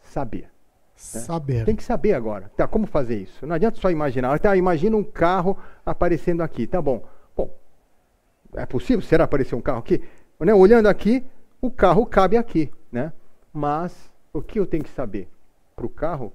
[0.00, 0.50] saber.
[0.96, 1.64] Saber.
[1.64, 2.50] Tem que saber agora.
[2.56, 3.46] Tá, como fazer isso?
[3.46, 4.40] Não adianta só imaginar.
[4.40, 6.66] Tá, imagina um carro aparecendo aqui.
[6.66, 7.06] Tá bom.
[7.36, 7.56] Bom,
[8.56, 9.00] é possível?
[9.02, 10.02] Será aparecer um carro aqui?
[10.40, 11.24] Né, Olhando aqui,
[11.62, 13.12] o carro cabe aqui, né?
[13.52, 15.28] Mas o que eu tenho que saber?
[15.76, 16.32] Para o carro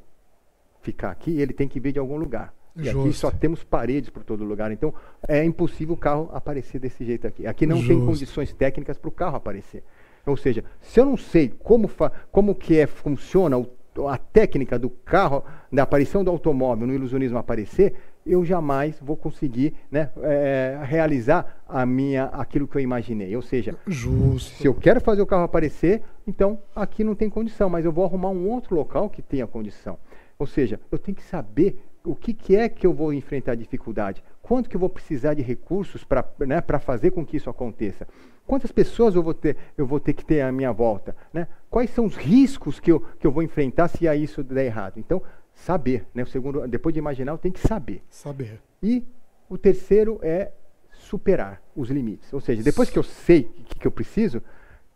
[0.79, 2.53] ficar aqui, ele tem que vir de algum lugar.
[2.77, 3.19] E aqui Justo.
[3.19, 4.71] só temos paredes por todo lugar.
[4.71, 4.93] Então
[5.27, 7.45] é impossível o carro aparecer desse jeito aqui.
[7.45, 8.05] Aqui não tem Justo.
[8.05, 9.83] condições técnicas para o carro aparecer.
[10.25, 11.89] Ou seja, se eu não sei como,
[12.31, 13.67] como que é, funciona o-
[14.07, 17.93] a técnica do carro, da aparição do automóvel no ilusionismo aparecer,
[18.25, 23.35] eu jamais vou conseguir né, eh, realizar a minha, aquilo que eu imaginei.
[23.35, 24.55] Ou seja, Justo.
[24.55, 28.05] se eu quero fazer o carro aparecer, então aqui não tem condição, mas eu vou
[28.05, 29.97] arrumar um outro local que tenha condição.
[30.39, 34.21] Ou seja, eu tenho que saber o que, que é que eu vou enfrentar dificuldade?
[34.41, 38.07] Quanto que eu vou precisar de recursos para né, pra fazer com que isso aconteça?
[38.45, 41.15] Quantas pessoas eu vou ter, eu vou ter que ter à minha volta?
[41.31, 41.47] Né?
[41.69, 44.97] Quais são os riscos que eu, que eu vou enfrentar se a isso der errado?
[44.97, 45.21] Então,
[45.53, 46.05] saber.
[46.13, 46.23] Né?
[46.23, 48.03] O segundo, depois de imaginar, eu tenho que saber.
[48.09, 48.59] Saber.
[48.81, 49.05] E
[49.47, 50.51] o terceiro é
[50.91, 52.33] superar os limites.
[52.33, 54.43] Ou seja, depois que eu sei o que, que eu preciso,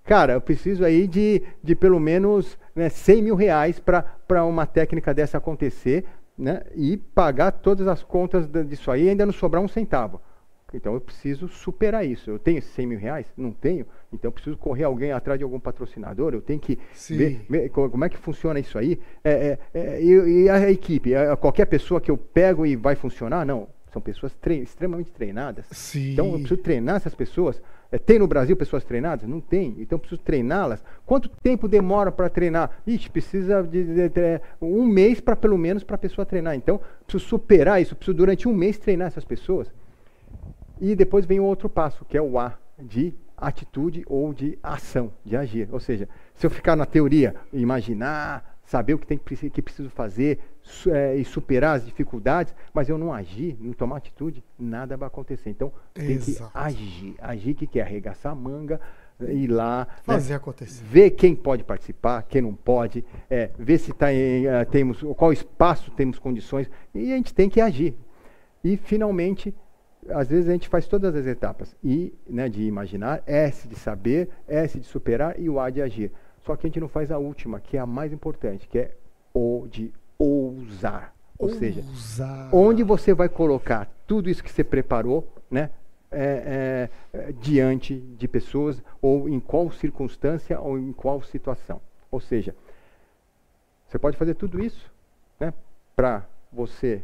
[0.03, 5.13] cara, eu preciso aí de, de pelo menos né, 100 mil reais para uma técnica
[5.13, 6.03] dessa acontecer
[6.37, 10.21] né, e pagar todas as contas disso aí e ainda não sobrar um centavo.
[10.73, 12.29] Então eu preciso superar isso.
[12.29, 13.25] Eu tenho 100 mil reais?
[13.37, 13.85] Não tenho.
[14.11, 16.33] Então eu preciso correr alguém atrás de algum patrocinador.
[16.33, 16.77] Eu tenho que
[17.09, 18.99] ver, ver, como é que funciona isso aí.
[19.23, 21.13] É, é, é, e, e, a equipe?
[21.13, 23.45] É, qualquer pessoa que eu pego e vai funcionar?
[23.45, 23.69] Não.
[23.93, 25.65] São pessoas extremamente treinadas.
[25.71, 26.11] Sim.
[26.11, 27.61] Então eu preciso treinar essas pessoas.
[27.91, 29.27] É, tem no Brasil pessoas treinadas?
[29.27, 29.75] Não tem.
[29.79, 30.83] Então preciso treiná-las.
[31.05, 32.71] Quanto tempo demora para treinar?
[32.85, 36.55] Ixi, precisa de, de, de um mês para pelo menos para a pessoa treinar.
[36.55, 37.95] Então preciso superar isso.
[37.95, 39.71] Preciso durante um mês treinar essas pessoas.
[40.79, 45.11] E depois vem o outro passo, que é o A, de atitude ou de ação,
[45.23, 45.69] de agir.
[45.71, 50.39] Ou seja, se eu ficar na teoria, imaginar, saber o que, tem, que preciso fazer
[50.87, 55.49] é, e superar as dificuldades, mas eu não agir, não tomar atitude, nada vai acontecer.
[55.49, 56.51] Então, tem Exato.
[56.51, 57.15] que agir.
[57.19, 58.79] Agir que quer arregaçar a manga,
[59.21, 60.83] ir lá, fazer né, acontecer.
[60.83, 65.31] Ver quem pode participar, quem não pode, é, ver se tá em, uh, temos qual
[65.31, 67.97] espaço temos condições e a gente tem que agir.
[68.61, 69.55] E finalmente
[70.09, 71.75] às vezes a gente faz todas as etapas.
[71.83, 76.11] I, né, de imaginar, S de saber, S de superar e o A de agir.
[76.47, 78.95] Só que a gente não faz a última, que é a mais importante, que é
[79.33, 81.13] O de ousar.
[81.37, 81.59] Ou ousar.
[81.59, 81.83] seja,
[82.53, 85.69] onde você vai colocar tudo isso que você preparou, né,
[86.09, 91.81] é, é, é, diante de pessoas, ou em qual circunstância, ou em qual situação.
[92.09, 92.55] Ou seja,
[93.85, 94.89] você pode fazer tudo isso
[95.37, 95.53] né,
[95.97, 97.03] para você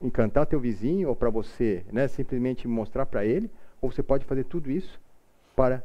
[0.00, 3.50] encantar teu vizinho ou para você né, simplesmente mostrar para ele,
[3.82, 4.98] ou você pode fazer tudo isso
[5.54, 5.84] para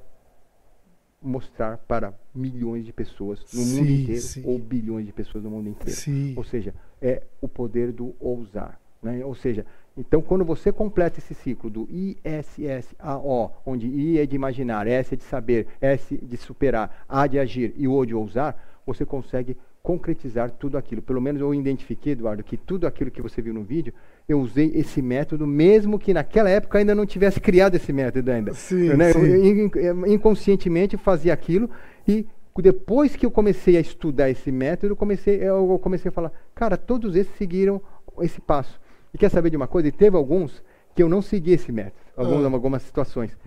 [1.26, 4.44] mostrar para milhões de pessoas no sim, mundo inteiro sim.
[4.46, 6.00] ou bilhões de pessoas no mundo inteiro.
[6.00, 6.34] Sim.
[6.38, 8.80] Ou seja, é o poder do ousar.
[9.02, 9.26] Né?
[9.26, 9.66] Ou seja,
[9.98, 15.18] então quando você completa esse ciclo do ISSAO, onde I é de imaginar, S é
[15.18, 20.50] de saber, S de superar, A de agir e O de ousar, você consegue concretizar
[20.50, 21.02] tudo aquilo.
[21.02, 23.94] Pelo menos eu identifiquei, Eduardo, que tudo aquilo que você viu no vídeo,
[24.28, 28.54] eu usei esse método, mesmo que naquela época ainda não tivesse criado esse método ainda.
[28.54, 29.14] Sim, né?
[29.14, 29.70] sim.
[29.76, 31.70] Eu, inconscientemente fazia aquilo
[32.08, 32.26] e
[32.58, 36.78] depois que eu comecei a estudar esse método, eu comecei, eu comecei a falar, cara,
[36.78, 37.82] todos esses seguiram
[38.22, 38.80] esse passo.
[39.14, 39.90] E quer saber de uma coisa?
[39.90, 40.64] E teve alguns
[40.96, 42.50] que eu não segui esse método, alguns, ah.
[42.50, 43.38] algumas situações.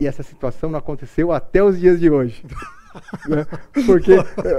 [0.00, 2.44] E essa situação não aconteceu até os dias de hoje.
[3.28, 3.46] né?
[3.86, 4.12] Porque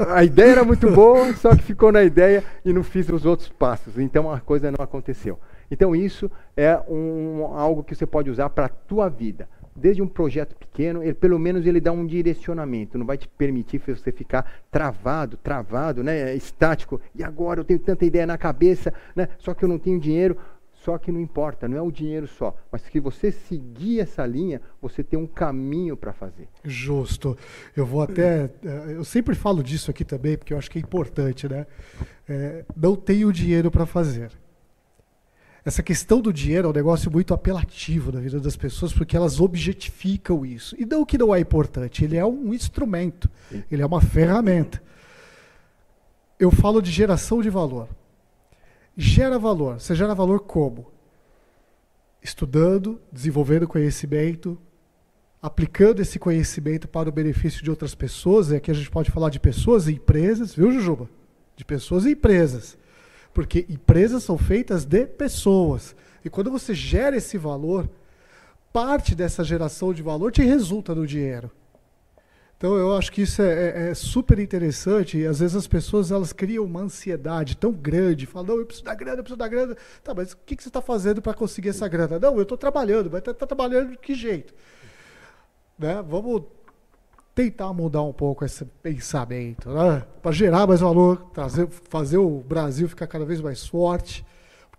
[0.09, 3.49] a ideia era muito boa, só que ficou na ideia e não fiz os outros
[3.49, 3.97] passos.
[3.97, 5.39] Então a coisa não aconteceu.
[5.71, 9.47] Então isso é um, algo que você pode usar para a tua vida.
[9.75, 13.79] Desde um projeto pequeno, ele, pelo menos ele dá um direcionamento, não vai te permitir
[13.85, 16.99] você ficar travado, travado, né, estático.
[17.15, 20.35] E agora eu tenho tanta ideia na cabeça, né, só que eu não tenho dinheiro.
[20.83, 24.61] Só que não importa, não é o dinheiro só, mas que você seguir essa linha,
[24.81, 26.47] você tem um caminho para fazer.
[26.63, 27.37] Justo.
[27.75, 28.49] Eu vou até.
[28.63, 31.67] Eh, eu sempre falo disso aqui também, porque eu acho que é importante, né?
[32.27, 34.31] É, não tenho dinheiro para fazer.
[35.65, 39.41] Essa questão do dinheiro é um negócio muito apelativo na vida das pessoas, porque elas
[39.41, 40.75] objetificam isso.
[40.79, 43.29] E não que não é importante, ele é um instrumento,
[43.69, 44.81] ele é uma ferramenta.
[46.39, 47.89] Eu falo de geração de valor
[48.99, 49.79] gera valor.
[49.79, 50.91] Você gera valor como?
[52.21, 54.59] Estudando, desenvolvendo conhecimento,
[55.41, 58.51] aplicando esse conhecimento para o benefício de outras pessoas.
[58.51, 61.09] E aqui a gente pode falar de pessoas e empresas, viu, Jujuba?
[61.55, 62.77] De pessoas e empresas.
[63.33, 65.95] Porque empresas são feitas de pessoas.
[66.25, 67.89] E quando você gera esse valor,
[68.73, 71.49] parte dessa geração de valor te resulta no dinheiro.
[72.59, 76.11] Então eu acho que isso é, é, é, super interessante e às vezes as pessoas
[76.11, 79.77] elas criam uma ansiedade tão grande, falam, eu preciso da grana, eu preciso da grana.
[80.03, 82.19] Tá, mas o que, que você está fazendo para conseguir essa grana?
[82.19, 84.53] Não, eu estou trabalhando, mas está tá trabalhando de que jeito?
[85.77, 86.03] Né?
[86.05, 86.43] Vamos
[87.33, 90.03] tentar mudar um pouco esse pensamento, né?
[90.21, 94.25] para gerar mais valor, trazer, fazer o Brasil ficar cada vez mais forte.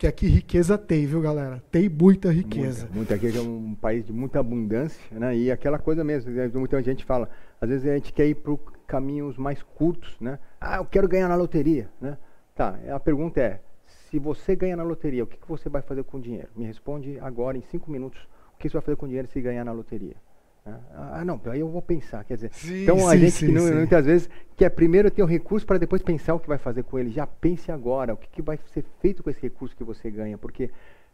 [0.01, 1.63] Porque aqui riqueza tem, viu, galera?
[1.71, 2.89] Tem muita riqueza.
[2.91, 5.37] Muita, muita aqui é um país de muita abundância, né?
[5.37, 6.51] E aquela coisa mesmo, né?
[6.55, 7.29] muita gente fala,
[7.61, 10.39] às vezes a gente quer ir para caminhos mais curtos, né?
[10.59, 12.17] Ah, eu quero ganhar na loteria, né?
[12.55, 16.03] Tá, a pergunta é, se você ganha na loteria, o que, que você vai fazer
[16.03, 16.49] com o dinheiro?
[16.57, 19.39] Me responde agora, em cinco minutos, o que você vai fazer com o dinheiro se
[19.43, 20.17] ganhar na loteria?
[20.65, 20.79] Né?
[20.95, 22.25] Ah, não, aí eu vou pensar.
[22.25, 25.23] Quer dizer, Sim, então a sim, gente sim, que não- muitas vezes quer primeiro ter
[25.23, 27.11] o recurso para depois pensar o que vai fazer com ele.
[27.11, 30.37] Já pense agora, o que, que vai ser feito com esse recurso que você ganha,
[30.39, 30.71] porque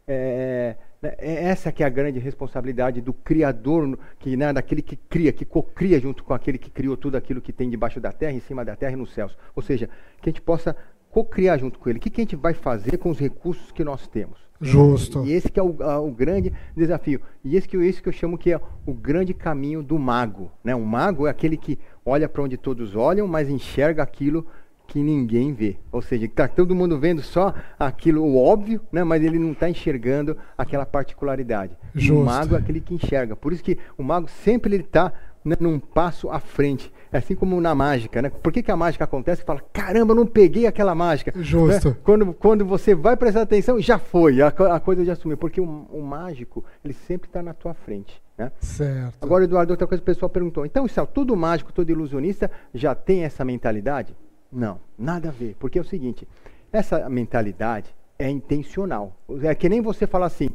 [0.08, 4.96] é, né, é essa que é a grande responsabilidade do criador, que né, daquele que
[4.96, 8.32] cria, que cocria junto com aquele que criou tudo aquilo que tem debaixo da terra,
[8.32, 9.36] em cima da terra e nos céus.
[9.54, 9.88] Ou seja,
[10.20, 10.76] que a gente possa
[11.10, 11.98] cocriar junto com ele.
[11.98, 14.45] O que, que a gente vai fazer com os recursos que nós temos?
[14.60, 15.24] Justo.
[15.26, 17.20] E esse que é o, a- o grande desafio.
[17.44, 20.50] E esse que, esse que eu chamo que é o grande caminho do mago.
[20.64, 20.74] Né?
[20.74, 24.46] O mago é aquele que olha para onde todos olham, mas enxerga aquilo
[24.86, 25.76] que ninguém vê.
[25.90, 29.02] Ou seja, está todo mundo vendo só aquilo o óbvio, né?
[29.02, 31.76] mas ele não está enxergando aquela particularidade.
[31.94, 32.24] E O Justo.
[32.24, 33.34] mago é aquele que enxerga.
[33.34, 35.12] Por isso que o mago sempre ele está
[35.46, 36.92] né, num passo à frente.
[37.12, 38.28] É assim como na mágica, né?
[38.28, 39.44] Por que, que a mágica acontece?
[39.44, 41.32] Fala, caramba, não peguei aquela mágica.
[41.36, 41.90] Justo.
[41.90, 41.96] Né?
[42.02, 45.36] Quando, quando você vai prestar atenção, já foi, a, a coisa já sumiu.
[45.36, 48.20] Porque o, o mágico, ele sempre está na tua frente.
[48.36, 48.50] Né?
[48.58, 49.22] Certo.
[49.22, 50.66] Agora, Eduardo, outra coisa que o pessoal perguntou.
[50.66, 54.16] Então, isso, todo mágico, todo ilusionista já tem essa mentalidade?
[54.52, 55.56] Não, nada a ver.
[55.60, 56.26] Porque é o seguinte,
[56.72, 59.16] essa mentalidade é intencional.
[59.42, 60.50] É que nem você falar assim,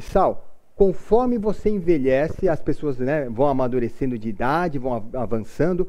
[0.00, 0.47] Sal,
[0.78, 5.88] conforme você envelhece, as pessoas né, vão amadurecendo de idade, vão av- avançando,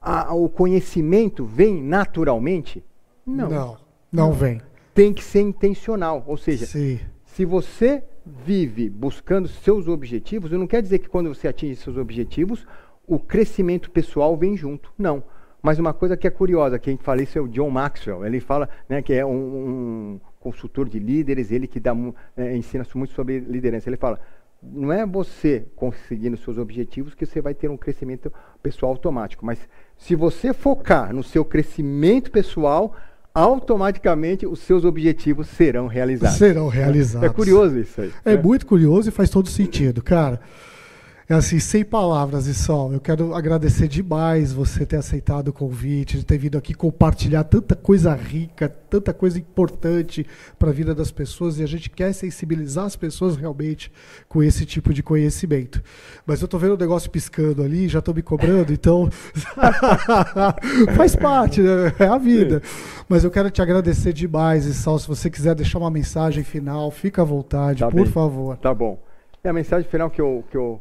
[0.00, 2.84] a- o conhecimento vem naturalmente?
[3.24, 3.48] Não.
[3.48, 3.76] Não,
[4.10, 4.60] não vem.
[4.92, 6.24] Tem que ser intencional.
[6.26, 6.98] Ou seja, Sim.
[7.24, 12.66] se você vive buscando seus objetivos, não quer dizer que quando você atinge seus objetivos,
[13.06, 14.92] o crescimento pessoal vem junto.
[14.98, 15.22] Não.
[15.62, 18.26] Mas uma coisa que é curiosa, quem fala isso é o John Maxwell.
[18.26, 21.94] Ele fala né, que é um, um consultor de líderes, ele que dá,
[22.36, 23.88] eh, ensina muito sobre liderança.
[23.88, 24.18] Ele fala,
[24.62, 28.32] não é você conseguindo seus objetivos que você vai ter um crescimento
[28.62, 29.44] pessoal automático.
[29.44, 29.58] Mas
[29.96, 32.96] se você focar no seu crescimento pessoal,
[33.34, 36.38] automaticamente os seus objetivos serão realizados.
[36.38, 37.28] Serão realizados.
[37.28, 38.12] É curioso isso aí.
[38.24, 38.42] É né?
[38.42, 40.40] muito curioso e faz todo sentido, cara.
[41.30, 42.92] É assim, sem palavras, Isol.
[42.92, 47.76] Eu quero agradecer demais você ter aceitado o convite, de ter vindo aqui compartilhar tanta
[47.76, 50.26] coisa rica, tanta coisa importante
[50.58, 53.92] para a vida das pessoas e a gente quer sensibilizar as pessoas realmente
[54.28, 55.80] com esse tipo de conhecimento.
[56.26, 59.08] Mas eu tô vendo o negócio piscando ali, já tô me cobrando, então
[60.96, 61.92] faz parte, né?
[62.00, 62.60] é a vida.
[63.08, 64.98] Mas eu quero te agradecer demais, Isol.
[64.98, 68.06] Se você quiser deixar uma mensagem final, fica à vontade, Tá por bem.
[68.06, 68.56] favor.
[68.56, 69.00] Tá bom.
[69.44, 70.80] E a mensagem final que eu, que eu,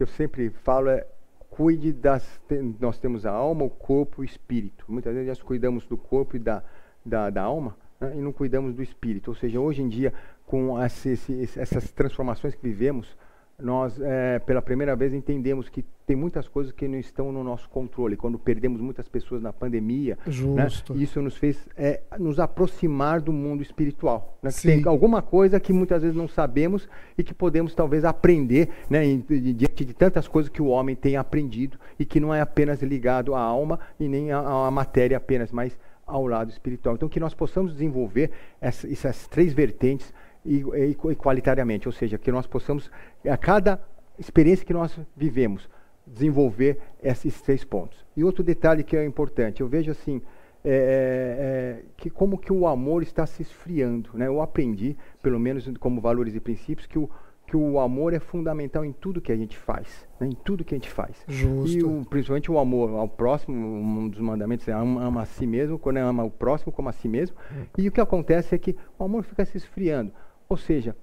[0.00, 1.06] que eu sempre falo é
[1.50, 2.40] cuide das.
[2.80, 4.86] Nós temos a alma, o corpo e o espírito.
[4.88, 6.62] Muitas vezes nós cuidamos do corpo e da,
[7.04, 9.28] da, da alma né, e não cuidamos do espírito.
[9.28, 10.14] Ou seja, hoje em dia,
[10.46, 13.14] com esse- esse- essas transformações que vivemos,
[13.62, 17.68] nós, eh, pela primeira vez, entendemos que tem muitas coisas que não estão no nosso
[17.68, 18.16] controle.
[18.16, 20.18] Quando perdemos muitas pessoas na pandemia,
[20.54, 20.64] né,
[20.96, 24.36] isso nos fez eh, nos aproximar do mundo espiritual.
[24.42, 29.04] Né, tem alguma coisa que muitas vezes não sabemos e que podemos talvez aprender né,
[29.04, 32.40] em- di- diante de tantas coisas que o homem tem aprendido e que não é
[32.40, 36.96] apenas ligado à alma e nem à, à matéria apenas, mas ao lado espiritual.
[36.96, 40.12] Então que nós possamos desenvolver essa- essas três vertentes
[40.44, 42.90] e, e, e qualitariamente, ou seja, que nós possamos
[43.28, 43.80] a cada
[44.18, 45.68] experiência que nós vivemos
[46.06, 48.04] desenvolver esses três pontos.
[48.16, 50.20] E outro detalhe que é importante, eu vejo assim
[50.64, 54.10] é, é, que como que o amor está se esfriando.
[54.14, 54.26] Né?
[54.26, 57.08] Eu aprendi, pelo menos como valores e princípios, que o,
[57.46, 60.06] que o amor é fundamental em tudo que a gente faz.
[60.20, 60.26] Né?
[60.28, 61.24] Em tudo que a gente faz.
[61.28, 61.68] Justo.
[61.78, 65.46] E o- principalmente o amor ao próximo, um dos mandamentos é ama, ama a si
[65.46, 67.36] mesmo, quando é ama o próximo como a si mesmo.
[67.78, 70.12] E o que acontece é que o amor fica se esfriando.
[70.50, 70.96] Ou seja,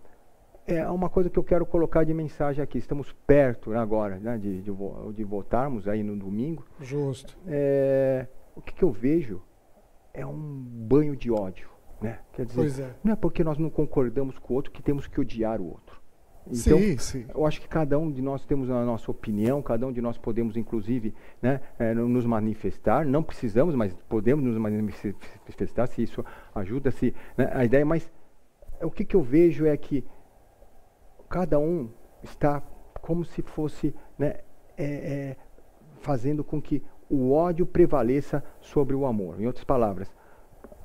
[0.68, 2.78] é uma coisa que eu quero colocar de mensagem aqui.
[2.78, 4.72] Estamos perto agora né, de, de,
[5.14, 6.66] de votarmos aí no domingo.
[6.82, 7.38] Justo.
[7.48, 9.42] É, o que, que eu vejo
[10.14, 11.70] é um banho de ódio.
[12.02, 12.20] Né?
[12.34, 12.94] Quer dizer, Pois é.
[13.02, 15.96] não é porque nós não concordamos com o outro que temos que odiar o outro.
[16.52, 17.26] Sim, sim.
[17.34, 20.18] Eu acho que cada um de nós temos a nossa opinião, cada um de nós
[20.18, 21.60] podemos, inclusive, né,
[21.96, 23.06] no- nos manifestar.
[23.06, 26.24] Não precisamos, mas podemos nos manifestar se isso
[26.56, 27.86] ajuda, se né, a ideia.
[27.86, 28.17] Mas é,
[28.82, 30.04] o que, que eu vejo é que
[31.30, 31.90] cada um
[32.24, 32.62] está
[33.02, 34.40] como se fosse né,
[34.78, 35.38] é, é,
[36.00, 39.40] fazendo com que o ódio prevaleça sobre o amor.
[39.40, 40.14] Em outras palavras,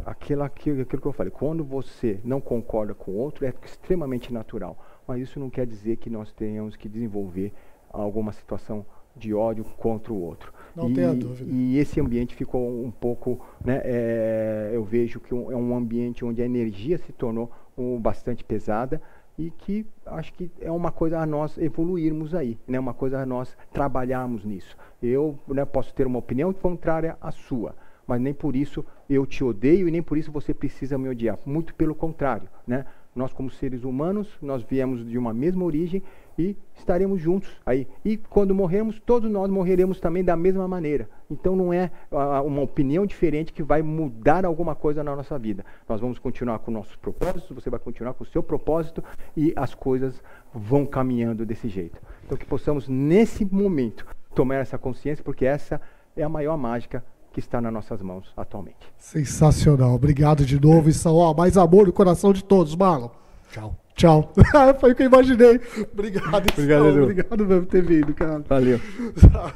[0.04, 4.32] aquilo, aquilo, aquilo que eu falei, quando você não concorda com o outro, é extremamente
[4.32, 4.76] natural.
[5.06, 7.52] Mas isso não quer dizer que nós tenhamos que desenvolver
[7.90, 10.52] alguma situação de ódio contra o outro.
[10.74, 11.50] Não e, tenha dúvida.
[11.52, 16.24] E esse ambiente ficou um pouco, né, é, eu vejo que um- é um ambiente
[16.24, 19.00] onde a energia se tornou um, bastante pesada
[19.38, 23.26] e que acho que é uma coisa a nós evoluirmos aí, né, uma coisa a
[23.26, 24.76] nós trabalharmos nisso.
[25.02, 27.74] Eu né, posso ter uma opinião contrária à sua,
[28.06, 31.38] mas nem por isso eu te odeio e nem por isso você precisa me odiar.
[31.46, 32.84] Muito pelo contrário, né?
[33.14, 36.02] Nós como seres humanos, nós viemos de uma mesma origem
[36.38, 37.86] e estaremos juntos aí.
[38.04, 41.08] E quando morrermos, todos nós morreremos também da mesma maneira.
[41.30, 45.64] Então não é ah, uma opinião diferente que vai mudar alguma coisa na nossa vida.
[45.88, 49.04] Nós vamos continuar com nossos propósitos, você vai continuar com o seu propósito
[49.36, 50.22] e as coisas
[50.54, 52.00] vão caminhando desse jeito.
[52.24, 55.80] Então que possamos nesse momento tomar essa consciência, porque essa
[56.16, 58.76] é a maior mágica que está nas nossas mãos atualmente.
[58.96, 59.94] Sensacional.
[59.94, 60.90] Obrigado de novo.
[61.06, 63.08] Ó, mais amor no coração de todos, Marlon.
[63.50, 63.76] Tchau.
[63.94, 64.32] Tchau.
[64.80, 65.60] Foi o que eu imaginei.
[65.92, 66.50] Obrigado.
[66.52, 67.02] Obrigado, Edu.
[67.02, 68.42] Obrigado mesmo por ter vindo, cara.
[68.48, 68.80] Valeu.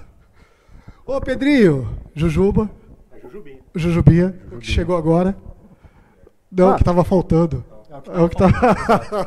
[1.07, 1.89] Ô, Pedrinho.
[2.15, 2.71] Jujuba.
[3.75, 4.35] Jujubinha.
[4.61, 5.37] Que chegou agora.
[6.51, 6.77] Não, Ah.
[6.77, 7.65] que tava faltando.
[8.13, 8.47] É o que tá.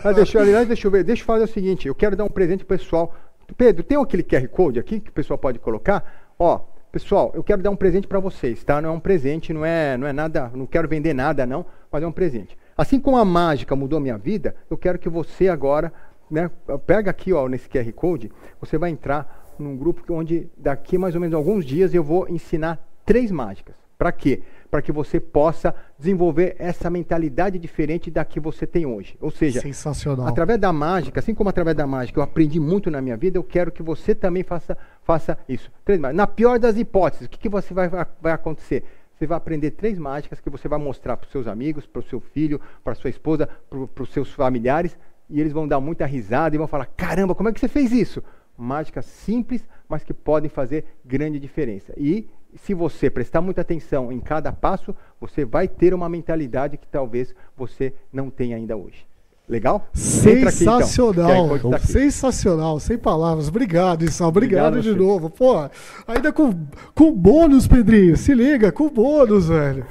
[0.03, 1.03] Ah, deixa, eu- aliás, deixa eu ver.
[1.03, 1.87] Deixa eu fazer o seguinte.
[1.87, 3.13] Eu quero dar um presente pessoal.
[3.57, 6.31] Pedro, tem aquele QR Code aqui que o pessoal pode colocar?
[6.37, 6.61] Ó,
[6.91, 8.81] pessoal, eu quero dar um presente para vocês, tá?
[8.81, 12.03] Não é um presente, não é, não é nada, não quero vender nada, não, mas
[12.03, 12.57] é um presente.
[12.77, 15.91] Assim como a mágica mudou a minha vida, eu quero que você agora,
[16.29, 16.49] né,
[16.85, 21.21] pega aqui, ó, nesse QR Code, você vai entrar num grupo onde daqui mais ou
[21.21, 23.75] menos alguns dias eu vou ensinar três mágicas.
[23.97, 24.41] Para quê?
[24.71, 29.17] Para que você possa desenvolver essa mentalidade diferente da que você tem hoje.
[29.19, 30.25] Ou seja, Sensacional.
[30.25, 33.43] Através da mágica, assim como através da mágica eu aprendi muito na minha vida, eu
[33.43, 34.77] quero que você também faça,
[35.09, 35.71] faça isso.
[35.83, 36.17] Três mágicas.
[36.17, 38.83] Na pior das hipóteses, o que, que você vai, vai acontecer?
[39.15, 42.03] Você vai aprender três mágicas que você vai mostrar para os seus amigos, para o
[42.03, 44.95] seu filho, para sua esposa, para os seus familiares,
[45.27, 47.91] e eles vão dar muita risada e vão falar: caramba, como é que você fez
[47.91, 48.23] isso?
[48.55, 51.91] Mágicas simples, mas que podem fazer grande diferença.
[51.97, 56.87] E se você prestar muita atenção em cada passo, você vai ter uma mentalidade que
[56.87, 59.07] talvez você não tenha ainda hoje.
[59.49, 59.89] Legal?
[59.95, 60.79] Entra aqui, então.
[60.79, 61.49] Sensacional.
[61.49, 61.79] Code tá.
[61.79, 63.47] Sensacional, sem palavras.
[63.47, 64.29] Obrigado, Issal.
[64.29, 65.29] Obrigado, Obrigado de novo.
[65.29, 65.67] Pô,
[66.07, 66.53] ainda com,
[66.93, 68.15] com bônus, Pedrinho.
[68.15, 69.85] Se liga, com bônus, velho.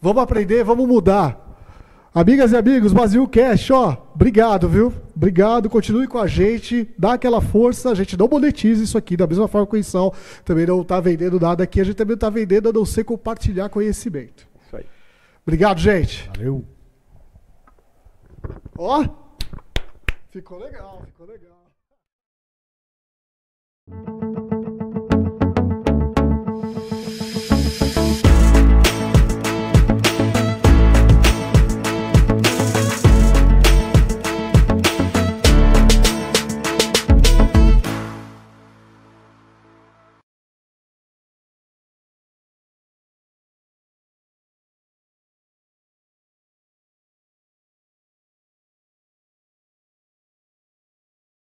[0.00, 1.44] Vamos aprender, vamos mudar.
[2.14, 4.92] Amigas e amigos, Brasil Cash, ó, obrigado, viu?
[5.16, 9.26] Obrigado, continue com a gente, dá aquela força, a gente não monetiza isso aqui, da
[9.26, 12.20] mesma forma que o Issal também não tá vendendo nada aqui, a gente também não
[12.20, 14.46] tá vendendo a não ser compartilhar conhecimento.
[14.64, 14.84] Isso aí.
[15.44, 16.30] Obrigado, gente.
[16.36, 16.64] Valeu.
[18.76, 19.04] Ó,
[20.30, 21.53] ficou legal, ficou legal.